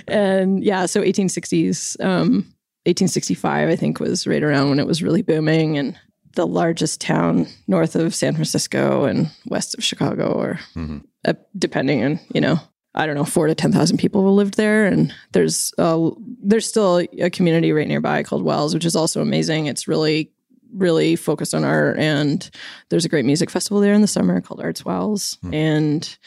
and 0.08 0.64
yeah, 0.64 0.86
so 0.86 1.02
1860s, 1.02 2.00
um, 2.04 2.46
1865, 2.86 3.70
I 3.70 3.76
think, 3.76 4.00
was 4.00 4.26
right 4.28 4.44
around 4.44 4.70
when 4.70 4.80
it 4.80 4.88
was 4.88 5.04
really 5.04 5.22
booming 5.22 5.78
and 5.78 5.98
the 6.36 6.48
largest 6.48 7.02
town 7.02 7.48
north 7.68 7.96
of 7.96 8.14
San 8.16 8.34
Francisco 8.36 9.06
and 9.06 9.30
west 9.48 9.76
of 9.78 9.84
Chicago, 9.84 10.32
or 10.32 10.60
Mhm. 10.76 11.04
uh, 11.28 11.34
depending 11.58 12.04
on 12.04 12.20
you 12.34 12.40
know 12.42 12.60
I 12.96 13.06
don't 13.06 13.16
know 13.16 13.26
four 13.26 13.48
to 13.48 13.56
ten 13.56 13.72
thousand 13.72 13.98
people 13.98 14.34
lived 14.36 14.56
there, 14.56 14.86
and 14.86 15.14
there's 15.34 15.74
uh, 15.78 16.12
there's 16.42 16.68
still 16.68 17.04
a 17.20 17.30
community 17.30 17.72
right 17.72 17.88
nearby 17.88 18.24
called 18.24 18.44
Wells, 18.44 18.74
which 18.74 18.86
is 18.86 18.96
also 18.96 19.22
amazing. 19.22 19.66
It's 19.66 19.88
really 19.88 20.32
really 20.74 21.16
focused 21.16 21.54
on 21.54 21.64
art, 21.64 21.98
and 22.00 22.50
there's 22.90 23.06
a 23.06 23.10
great 23.10 23.26
music 23.26 23.50
festival 23.50 23.80
there 23.82 23.94
in 23.94 24.02
the 24.02 24.08
summer 24.08 24.42
called 24.42 24.62
Arts 24.62 24.84
Wells, 24.86 25.38
and 25.52 26.18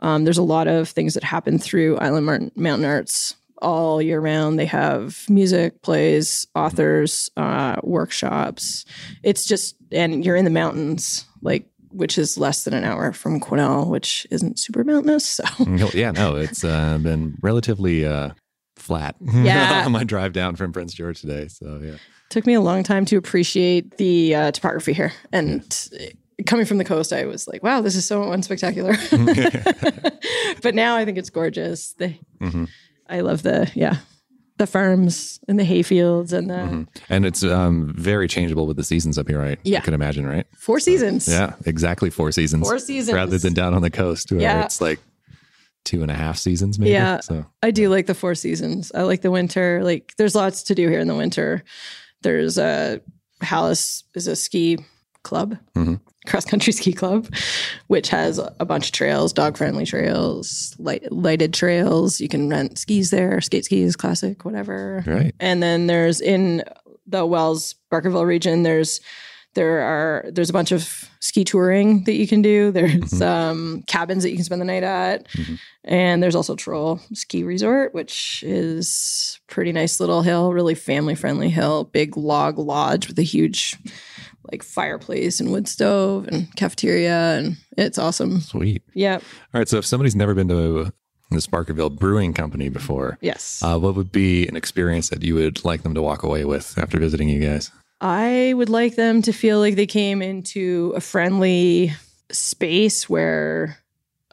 um, 0.00 0.24
there's 0.24 0.38
a 0.38 0.42
lot 0.42 0.66
of 0.68 0.88
things 0.88 1.14
that 1.14 1.24
happen 1.24 1.58
through 1.58 1.98
Island 1.98 2.26
Martin, 2.26 2.50
Mountain 2.56 2.86
Arts 2.86 3.34
all 3.62 4.00
year 4.00 4.18
round. 4.20 4.58
They 4.58 4.64
have 4.66 5.24
music, 5.28 5.82
plays, 5.82 6.46
authors, 6.54 7.28
uh, 7.36 7.76
workshops. 7.82 8.86
It's 9.22 9.44
just, 9.44 9.76
and 9.92 10.24
you're 10.24 10.36
in 10.36 10.46
the 10.46 10.50
mountains, 10.50 11.26
like, 11.42 11.66
which 11.90 12.16
is 12.16 12.38
less 12.38 12.64
than 12.64 12.72
an 12.72 12.84
hour 12.84 13.12
from 13.12 13.38
Quesnel, 13.40 13.88
which 13.88 14.26
isn't 14.30 14.58
super 14.58 14.82
mountainous. 14.82 15.26
So, 15.28 15.44
yeah, 15.92 16.10
no, 16.12 16.36
it's 16.36 16.64
uh, 16.64 16.96
been 17.02 17.36
relatively 17.42 18.06
uh, 18.06 18.30
flat 18.76 19.16
Yeah. 19.20 19.82
on 19.84 19.92
my 19.92 20.04
drive 20.04 20.32
down 20.32 20.56
from 20.56 20.72
Prince 20.72 20.94
George 20.94 21.20
today. 21.20 21.48
So, 21.48 21.80
yeah. 21.84 21.96
Took 22.30 22.46
me 22.46 22.54
a 22.54 22.60
long 22.60 22.82
time 22.82 23.04
to 23.06 23.16
appreciate 23.16 23.96
the 23.98 24.34
uh, 24.34 24.50
topography 24.52 24.92
here. 24.94 25.12
And 25.32 25.62
coming 26.46 26.64
from 26.64 26.78
the 26.78 26.84
coast, 26.84 27.12
I 27.12 27.26
was 27.26 27.46
like, 27.46 27.62
wow, 27.62 27.80
this 27.82 27.94
is 27.96 28.06
so 28.06 28.22
unspectacular. 28.22 28.96
but 30.62 30.74
now 30.74 30.96
I 30.96 31.04
think 31.04 31.18
it's 31.18 31.30
gorgeous. 31.30 31.92
They, 31.94 32.18
Mhm. 32.40 32.68
I 33.08 33.20
love 33.20 33.42
the, 33.42 33.70
yeah, 33.74 33.96
the 34.58 34.66
farms 34.66 35.40
and 35.48 35.58
the 35.58 35.64
hay 35.64 35.82
fields 35.82 36.32
and 36.32 36.48
the 36.48 36.54
Mhm. 36.54 36.88
And 37.08 37.26
it's 37.26 37.42
um, 37.42 37.92
very 37.96 38.28
changeable 38.28 38.66
with 38.66 38.76
the 38.76 38.84
seasons 38.84 39.18
up 39.18 39.26
here, 39.28 39.38
right? 39.38 39.58
Yeah. 39.64 39.78
I 39.78 39.80
can 39.80 39.94
imagine, 39.94 40.26
right? 40.26 40.46
four 40.56 40.78
seasons. 40.80 41.26
Yeah, 41.28 41.54
exactly 41.66 42.10
four 42.10 42.30
seasons. 42.32 42.66
Four 42.68 42.78
seasons. 42.78 43.14
Rather 43.14 43.38
than 43.38 43.52
down 43.54 43.74
on 43.74 43.82
the 43.82 43.90
coast 43.90 44.30
where 44.30 44.40
Yeah. 44.40 44.64
it's 44.64 44.80
like 44.80 45.00
two 45.84 46.02
and 46.02 46.10
a 46.10 46.14
half 46.14 46.36
seasons, 46.38 46.78
maybe. 46.78 46.90
Yeah. 46.92 47.20
So, 47.20 47.46
I 47.62 47.70
do 47.70 47.88
like 47.88 48.06
the 48.06 48.14
four 48.14 48.34
seasons. 48.34 48.92
I 48.94 49.02
like 49.02 49.22
the 49.22 49.30
winter. 49.30 49.80
Like 49.82 50.12
there's 50.18 50.34
lots 50.34 50.62
to 50.64 50.74
do 50.74 50.88
here 50.88 51.00
in 51.00 51.08
the 51.08 51.14
winter. 51.16 51.64
There's 52.22 52.58
a 52.58 53.00
Hallis 53.42 54.02
is 54.14 54.26
a 54.26 54.36
ski 54.36 54.78
club, 55.22 55.56
Mhm. 55.76 56.00
cross 56.26 56.44
country 56.44 56.72
ski 56.80 56.92
club, 56.92 57.32
which 57.88 58.08
has 58.10 58.38
a 58.38 58.64
bunch 58.64 58.86
of 58.86 58.92
trails, 58.92 59.32
dog 59.32 59.56
friendly 59.56 59.84
trails, 59.86 60.74
light, 60.78 61.10
lighted 61.12 61.52
trails. 61.54 62.20
You 62.20 62.28
can 62.28 62.48
rent 62.48 62.78
skis 62.78 63.10
there, 63.10 63.40
skate 63.40 63.64
skis, 63.66 63.96
classic, 63.96 64.44
whatever. 64.44 65.02
right. 65.06 65.34
And 65.40 65.62
then 65.62 65.86
there's 65.86 66.20
in 66.20 66.62
the 67.06 67.26
Wells 67.26 67.74
Barkerville 67.92 68.26
region, 68.26 68.62
there's 68.62 69.00
there 69.54 69.80
are 69.80 70.30
there's 70.30 70.50
a 70.50 70.52
bunch 70.52 70.70
of 70.72 71.08
ski 71.20 71.44
touring 71.44 72.04
that 72.04 72.14
you 72.14 72.26
can 72.26 72.40
do. 72.42 72.70
There's 72.70 73.20
um, 73.20 73.82
cabins 73.86 74.22
that 74.22 74.30
you 74.30 74.36
can 74.36 74.44
spend 74.44 74.60
the 74.60 74.64
night 74.66 74.82
at, 74.84 75.28
Mhm. 75.30 75.58
and 75.84 76.22
there's 76.22 76.34
also 76.36 76.54
Troll 76.56 77.00
Ski 77.14 77.42
Resort, 77.42 77.92
which 77.94 78.42
is 78.46 79.40
pretty 79.48 79.72
nice 79.72 79.98
little 80.00 80.22
hill, 80.22 80.52
really 80.52 80.74
family 80.74 81.14
friendly 81.14 81.50
hill, 81.50 81.84
big 81.84 82.16
log 82.16 82.58
lodge 82.58 83.08
with 83.08 83.18
a 83.18 83.22
huge 83.22 83.76
like 84.50 84.62
fireplace 84.62 85.38
and 85.40 85.50
wood 85.52 85.68
stove 85.68 86.26
and 86.28 86.54
cafeteria, 86.56 87.36
and 87.38 87.56
it's 87.76 87.98
awesome. 87.98 88.40
Sweet. 88.40 88.82
Yeah. 88.94 89.16
All 89.16 89.58
right. 89.60 89.68
So, 89.68 89.78
if 89.78 89.84
somebody's 89.86 90.16
never 90.16 90.34
been 90.34 90.48
to 90.48 90.84
the 91.30 91.36
Barkerville 91.52 91.96
Brewing 91.96 92.32
Company 92.32 92.68
before, 92.68 93.18
Yes. 93.20 93.60
uh, 93.62 93.78
what 93.78 93.94
would 93.94 94.10
be 94.10 94.48
an 94.48 94.56
experience 94.56 95.10
that 95.10 95.22
you 95.22 95.34
would 95.36 95.64
like 95.64 95.82
them 95.82 95.94
to 95.94 96.02
walk 96.02 96.22
away 96.24 96.44
with 96.44 96.76
after 96.78 96.98
visiting 96.98 97.28
you 97.28 97.38
guys? 97.40 97.70
I 98.00 98.52
would 98.56 98.68
like 98.70 98.96
them 98.96 99.22
to 99.22 99.32
feel 99.32 99.58
like 99.58 99.76
they 99.76 99.86
came 99.86 100.22
into 100.22 100.92
a 100.96 101.00
friendly 101.00 101.92
space 102.30 103.08
where 103.08 103.76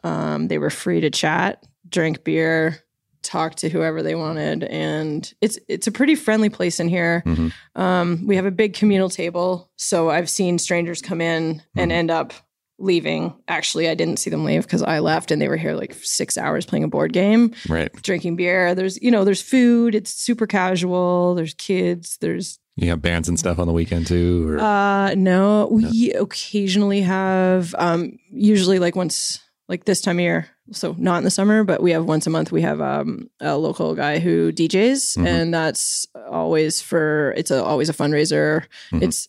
um, 0.04 0.48
they 0.48 0.58
were 0.58 0.70
free 0.70 1.00
to 1.00 1.10
chat, 1.10 1.66
drink 1.88 2.24
beer, 2.24 2.78
talk 3.22 3.56
to 3.56 3.68
whoever 3.68 4.02
they 4.02 4.14
wanted, 4.14 4.64
and 4.64 5.34
it's 5.40 5.58
it's 5.68 5.86
a 5.86 5.92
pretty 5.92 6.14
friendly 6.14 6.48
place 6.48 6.80
in 6.80 6.88
here. 6.88 7.22
Mhm. 7.26 7.52
Um, 7.74 8.26
we 8.26 8.36
have 8.36 8.46
a 8.46 8.50
big 8.50 8.72
communal 8.74 9.10
table, 9.10 9.70
so 9.76 10.08
I've 10.08 10.30
seen 10.30 10.58
strangers 10.58 11.02
come 11.02 11.20
in 11.20 11.62
and 11.76 11.90
Mhm. 11.90 11.94
end 11.94 12.10
up 12.10 12.32
leaving. 12.78 13.34
Actually, 13.48 13.88
I 13.88 13.94
didn't 13.96 14.18
see 14.20 14.30
them 14.30 14.44
leave 14.44 14.62
because 14.62 14.84
I 14.84 15.00
left, 15.00 15.30
and 15.32 15.42
they 15.42 15.48
were 15.48 15.56
here 15.56 15.74
like 15.74 15.94
six 16.00 16.38
hours 16.38 16.64
playing 16.64 16.84
a 16.84 16.88
board 16.88 17.12
game 17.12 17.52
Right. 17.68 17.92
drinking 18.02 18.36
beer. 18.36 18.74
There's, 18.76 19.02
you 19.02 19.10
know, 19.10 19.24
there's 19.24 19.42
food. 19.42 19.96
It's 19.96 20.12
super 20.14 20.46
casual. 20.46 21.34
There's 21.34 21.54
kids. 21.54 22.16
There's 22.20 22.60
You 22.80 22.90
have 22.90 23.02
bands 23.02 23.28
and 23.28 23.38
stuff 23.38 23.58
on 23.58 23.66
the 23.66 23.72
weekend 23.72 24.06
too? 24.06 24.48
Or, 24.48 24.60
uh 24.60 25.14
no, 25.14 25.68
we 25.70 26.12
occasionally 26.12 27.00
have 27.02 27.74
um 27.78 28.18
usually 28.30 28.78
like 28.78 28.94
once 28.96 29.40
like 29.68 29.84
this 29.84 30.00
time 30.00 30.18
of 30.18 30.22
year. 30.22 30.48
So 30.72 30.94
not 30.98 31.18
in 31.18 31.24
the 31.24 31.30
summer, 31.30 31.64
but 31.64 31.82
we 31.82 31.90
have 31.92 32.04
once 32.04 32.26
a 32.26 32.30
month 32.30 32.52
we 32.52 32.62
have 32.62 32.80
um 32.80 33.28
a 33.40 33.56
local 33.58 33.94
guy 33.94 34.18
who 34.20 34.52
DJs 34.52 35.16
Mhm. 35.18 35.26
and 35.26 35.54
that's 35.54 36.06
always 36.30 36.80
for 36.80 37.34
it's 37.36 37.50
a, 37.50 37.62
always 37.64 37.88
a 37.88 37.92
fundraiser. 37.94 38.64
Mhm. 38.92 39.02
It's 39.02 39.28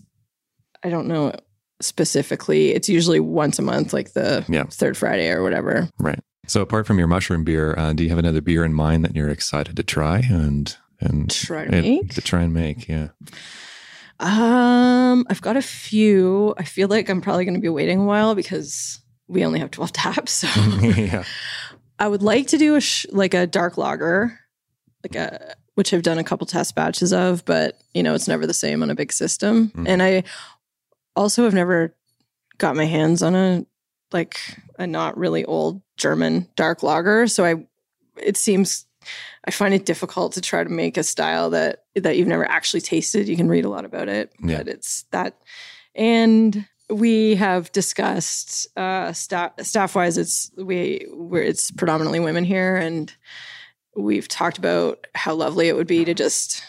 I 0.84 0.90
don't 0.90 1.08
know 1.08 1.34
specifically. 1.82 2.72
It's 2.74 2.88
usually 2.90 3.20
once 3.20 3.58
a 3.58 3.62
month, 3.62 3.94
like 3.94 4.14
the 4.14 4.46
Yeah. 4.48 4.66
third 4.70 4.96
Friday 4.98 5.30
or 5.30 5.42
whatever. 5.44 5.90
Right. 5.98 6.20
So 6.46 6.62
apart 6.62 6.86
from 6.88 6.98
your 7.00 7.08
mushroom 7.08 7.44
beer, 7.44 7.74
uh, 7.78 7.94
do 7.94 8.04
you 8.04 8.10
have 8.10 8.18
another 8.20 8.42
beer 8.42 8.64
in 8.66 8.74
mind 8.74 9.04
that 9.06 9.16
you're 9.16 9.30
excited 9.30 9.76
to 9.78 9.84
try 9.84 10.20
and 10.20 10.76
and 11.00 11.30
Try 11.30 11.66
to 11.66 11.74
and- 11.74 11.82
make? 11.86 12.14
To 12.16 12.22
try 12.22 12.42
and 12.42 12.54
make, 12.54 12.88
yeah. 12.88 13.10
Um, 14.20 15.26
I've 15.30 15.42
got 15.42 15.56
a 15.58 15.62
few. 15.62 16.54
I 16.58 16.64
feel 16.64 16.90
like 16.90 17.10
I'm 17.10 17.22
probably 17.22 17.46
going 17.46 17.56
to 17.56 17.62
be 17.62 17.70
waiting 17.70 18.00
a 18.02 18.06
while 18.06 18.36
because 18.36 19.00
we 19.28 19.46
only 19.46 19.60
have 19.60 19.72
12 19.72 19.92
taps. 19.94 20.32
So 20.32 20.48
yeah. 20.82 21.24
I 21.98 22.08
would 22.08 22.22
like 22.24 22.48
to 22.48 22.58
do 22.58 22.76
a 22.76 22.82
sh- 22.82 23.06
like 23.12 23.34
a 23.34 23.48
dark 23.48 23.78
lager, 23.78 24.38
like 25.04 25.16
a 25.16 25.56
which 25.76 25.94
I've 25.94 26.04
done 26.04 26.18
a 26.18 26.24
couple 26.26 26.46
test 26.46 26.76
batches 26.76 27.14
of, 27.14 27.46
but 27.46 27.80
you 27.94 28.04
know 28.04 28.14
it's 28.14 28.28
never 28.28 28.46
the 28.46 28.54
same 28.54 28.84
on 28.84 28.90
a 28.92 28.96
big 28.96 29.14
system. 29.14 29.70
Mhm. 29.70 29.88
And 29.88 30.04
I 30.04 30.24
also 31.16 31.46
have 31.46 31.54
never 31.54 31.96
got 32.58 32.76
my 32.76 32.86
hands 32.86 33.24
on 33.24 33.36
a 33.36 33.66
like 34.12 34.38
a 34.78 34.86
not 34.86 35.18
really 35.18 35.46
old 35.46 35.82
German 35.96 36.48
dark 36.58 36.84
lager, 36.84 37.28
so 37.28 37.46
I 37.46 37.66
it 38.22 38.36
seems 38.36 38.86
I 39.45 39.52
find 39.52 39.74
it 39.74 39.86
difficult 39.86 40.34
to 40.34 40.41
try 40.41 40.63
to 40.63 40.69
make 40.69 40.98
a 40.98 41.04
style 41.04 41.50
that 41.52 41.84
that 41.95 42.17
you've 42.17 42.28
never 42.28 42.45
actually 42.50 42.82
tasted. 42.82 43.28
You 43.28 43.38
can 43.38 43.48
read 43.50 43.65
a 43.65 43.69
lot 43.69 43.86
about 43.86 44.08
it, 44.10 44.32
Yeah. 44.43 44.58
but 44.58 44.67
it's 44.67 45.04
that 45.12 45.38
and 45.95 46.65
we 46.89 47.36
have 47.36 47.72
discussed 47.72 48.67
uh, 48.78 49.13
staff 49.13 49.52
staff 49.62 49.95
wise. 49.95 50.17
It's 50.17 50.52
we 50.58 51.06
we're 51.12 51.43
it's 51.43 51.72
predominantly 51.72 52.19
women 52.19 52.43
here, 52.43 52.76
and 52.78 53.13
we've 53.95 54.28
talked 54.28 54.58
about 54.58 55.06
how 55.15 55.36
lovely 55.36 55.67
it 55.67 55.76
would 55.76 55.88
be 55.88 56.04
to 56.06 56.13
just 56.13 56.63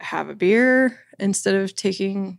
have 0.00 0.28
a 0.30 0.34
beer 0.34 0.98
instead 1.18 1.54
of 1.54 1.74
taking 1.76 2.38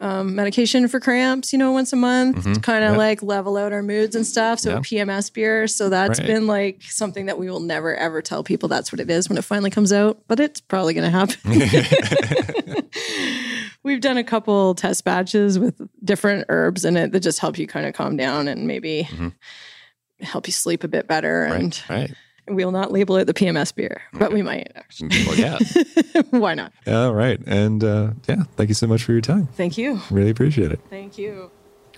um, 0.00 0.34
medication 0.34 0.86
for 0.88 1.00
cramps. 1.00 1.52
You 1.52 1.58
know, 1.58 1.72
once 1.72 1.92
a 1.92 1.96
month, 1.96 2.44
Mhm. 2.44 2.62
kind 2.62 2.84
of 2.84 2.92
Yeah. 2.92 2.98
like 2.98 3.22
level 3.22 3.56
out 3.56 3.72
our 3.72 3.82
moods 3.82 4.14
and 4.14 4.26
stuff. 4.26 4.58
So 4.60 4.70
Yeah. 4.70 4.76
a 4.78 4.80
PMS 4.80 5.30
beer. 5.30 5.66
So 5.66 5.88
that's 5.88 6.18
Right. 6.20 6.26
been 6.26 6.46
like 6.46 6.82
something 6.82 7.26
that 7.26 7.38
we 7.38 7.48
will 7.50 7.60
never 7.60 7.94
ever 7.96 8.20
tell 8.22 8.42
people 8.44 8.68
that's 8.68 8.92
what 8.92 9.00
it 9.00 9.10
is 9.10 9.28
when 9.28 9.38
it 9.38 9.44
finally 9.44 9.70
comes 9.70 9.92
out, 9.92 10.20
but 10.28 10.38
it's 10.40 10.60
probably 10.60 10.94
going 10.94 11.10
to 11.10 11.18
happen. 11.18 12.86
We've 13.82 14.00
done 14.00 14.16
a 14.16 14.24
couple 14.24 14.74
test 14.74 15.04
batches 15.04 15.58
with 15.58 15.80
different 16.04 16.46
herbs 16.48 16.84
in 16.84 16.96
it 16.96 17.12
that 17.12 17.20
just 17.20 17.38
help 17.38 17.56
you 17.58 17.66
kind 17.66 17.86
of 17.86 17.94
calm 17.94 18.16
down 18.16 18.48
and 18.48 18.66
maybe 18.66 19.08
Mhm. 19.12 19.32
help 20.20 20.46
you 20.48 20.52
sleep 20.52 20.82
a 20.82 20.88
bit 20.88 21.06
better. 21.06 21.44
And 21.44 21.80
right. 21.88 21.98
Right. 22.00 22.14
We'll 22.48 22.72
not 22.72 22.92
label 22.92 23.16
it 23.16 23.26
the 23.26 23.34
PMS 23.34 23.74
beer, 23.74 24.02
but 24.12 24.32
we 24.32 24.42
might 24.42 24.72
actually. 24.74 25.10
Well, 25.26 25.36
yeah. 25.36 25.58
Why 26.30 26.54
not? 26.54 26.72
All 26.86 27.14
right. 27.14 27.40
And 27.46 27.82
uh, 27.82 28.10
yeah, 28.28 28.44
thank 28.56 28.68
you 28.68 28.74
so 28.74 28.86
much 28.86 29.04
for 29.04 29.12
your 29.12 29.20
time. 29.20 29.48
Thank 29.54 29.78
you. 29.78 30.00
Really 30.10 30.30
appreciate 30.30 30.72
it. 30.72 30.80
Thank 30.90 31.18
you. 31.18 31.50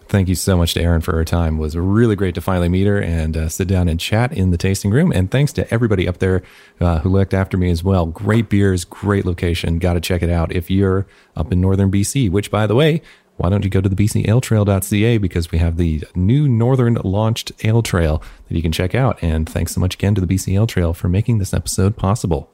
Thank 0.09 0.29
you 0.29 0.35
so 0.35 0.57
much 0.57 0.73
to 0.73 0.81
Erin 0.81 1.03
for 1.03 1.13
her 1.13 1.25
time. 1.25 1.57
It 1.57 1.61
was 1.61 1.77
really 1.77 2.17
great 2.17 2.35
to 2.37 2.41
finally 2.41 2.71
meet 2.71 2.87
her 2.87 2.99
and 2.99 3.37
uh, 3.37 3.49
sit 3.51 3.69
down 3.69 3.89
and 3.89 4.01
chat 4.01 4.33
in 4.33 4.51
the 4.53 4.57
tasting 4.57 4.91
room. 4.91 5.13
And 5.13 5.31
thanks 5.31 5.53
to 5.55 5.73
everybody 5.73 6.09
up 6.09 6.17
there 6.17 6.43
uh, 6.81 7.01
who 7.01 7.11
looked 7.11 7.35
after 7.35 7.59
me 7.59 7.71
as 7.71 7.85
well. 7.85 8.07
Great 8.07 8.49
beers, 8.49 8.87
great 8.87 9.27
location. 9.27 9.79
Got 9.79 9.95
to 9.95 10.01
check 10.01 10.23
it 10.23 10.31
out 10.31 10.51
if 10.51 10.71
you're 10.71 11.07
up 11.37 11.53
in 11.53 11.61
northern 11.61 11.91
BC, 11.91 12.31
which, 12.31 12.51
by 12.51 12.67
the 12.67 12.75
way, 12.75 13.03
why 13.39 13.49
don't 13.49 13.65
you 13.65 13.71
go 13.71 13.81
to 13.81 13.89
the 13.89 13.97
bcaletrail.ca 13.97 15.19
because 15.19 15.53
we 15.53 15.59
have 15.59 15.77
the 15.77 16.03
new 16.17 16.49
northern 16.49 16.95
launched 17.05 17.53
ale 17.65 17.83
trail 17.83 18.21
that 18.49 18.57
you 18.57 18.63
can 18.63 18.73
check 18.73 18.97
out. 18.97 19.23
And 19.23 19.49
thanks 19.49 19.73
so 19.73 19.81
much 19.81 19.95
again 19.95 20.17
to 20.17 20.21
the 20.21 20.27
BC 20.27 20.55
Ale 20.55 20.67
Trail 20.67 20.93
for 20.93 21.09
making 21.09 21.39
this 21.39 21.55
episode 21.55 21.97
possible. 21.97 22.51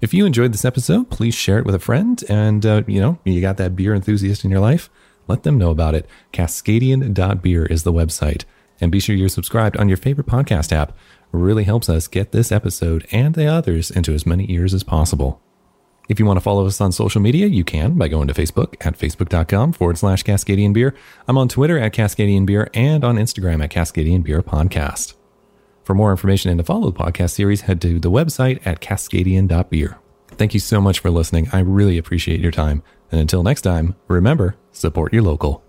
If 0.00 0.14
you 0.14 0.24
enjoyed 0.24 0.52
this 0.52 0.64
episode, 0.64 1.10
please 1.10 1.34
share 1.34 1.58
it 1.58 1.66
with 1.66 1.74
a 1.74 1.78
friend. 1.78 2.24
And, 2.30 2.64
uh, 2.64 2.82
you 2.86 2.98
know, 2.98 3.18
you 3.24 3.42
got 3.42 3.58
that 3.58 3.76
beer 3.76 3.94
enthusiast 3.94 4.42
in 4.42 4.50
your 4.50 4.60
life, 4.60 4.88
let 5.28 5.42
them 5.42 5.58
know 5.58 5.70
about 5.70 5.94
it. 5.94 6.08
Cascadian.beer 6.32 7.66
is 7.66 7.82
the 7.82 7.92
website. 7.92 8.44
And 8.80 8.90
be 8.90 9.00
sure 9.00 9.14
you're 9.14 9.28
subscribed 9.28 9.76
on 9.76 9.88
your 9.88 9.98
favorite 9.98 10.26
podcast 10.26 10.72
app. 10.72 10.90
It 10.90 11.36
really 11.36 11.64
helps 11.64 11.90
us 11.90 12.08
get 12.08 12.32
this 12.32 12.50
episode 12.50 13.06
and 13.12 13.34
the 13.34 13.46
others 13.46 13.90
into 13.90 14.14
as 14.14 14.26
many 14.26 14.50
ears 14.50 14.72
as 14.72 14.82
possible. 14.82 15.42
If 16.08 16.18
you 16.18 16.26
want 16.26 16.36
to 16.36 16.42
follow 16.42 16.66
us 16.66 16.80
on 16.80 16.92
social 16.92 17.20
media, 17.20 17.46
you 17.46 17.64
can 17.64 17.94
by 17.94 18.08
going 18.08 18.28
to 18.28 18.34
Facebook 18.34 18.74
at 18.84 18.98
facebook.com 18.98 19.72
forward 19.72 19.98
slash 19.98 20.24
Cascadian 20.24 20.72
Beer. 20.72 20.94
I'm 21.28 21.38
on 21.38 21.48
Twitter 21.48 21.78
at 21.78 21.94
Cascadian 21.94 22.44
Beer 22.44 22.68
and 22.74 23.04
on 23.04 23.16
Instagram 23.16 23.62
at 23.62 23.70
Cascadian 23.70 24.22
Beer 24.22 24.42
Podcast. 24.42 25.14
For 25.84 25.94
more 25.94 26.10
information 26.10 26.50
and 26.50 26.58
to 26.58 26.64
follow 26.64 26.90
the 26.90 26.98
podcast 26.98 27.30
series, 27.30 27.62
head 27.62 27.80
to 27.82 27.98
the 27.98 28.10
website 28.10 28.64
at 28.66 28.80
cascadian.beer. 28.80 29.98
Thank 30.28 30.54
you 30.54 30.60
so 30.60 30.80
much 30.80 31.00
for 31.00 31.10
listening. 31.10 31.48
I 31.52 31.60
really 31.60 31.98
appreciate 31.98 32.40
your 32.40 32.52
time. 32.52 32.82
And 33.10 33.20
until 33.20 33.42
next 33.42 33.62
time, 33.62 33.94
remember, 34.08 34.56
support 34.72 35.12
your 35.12 35.22
local. 35.22 35.62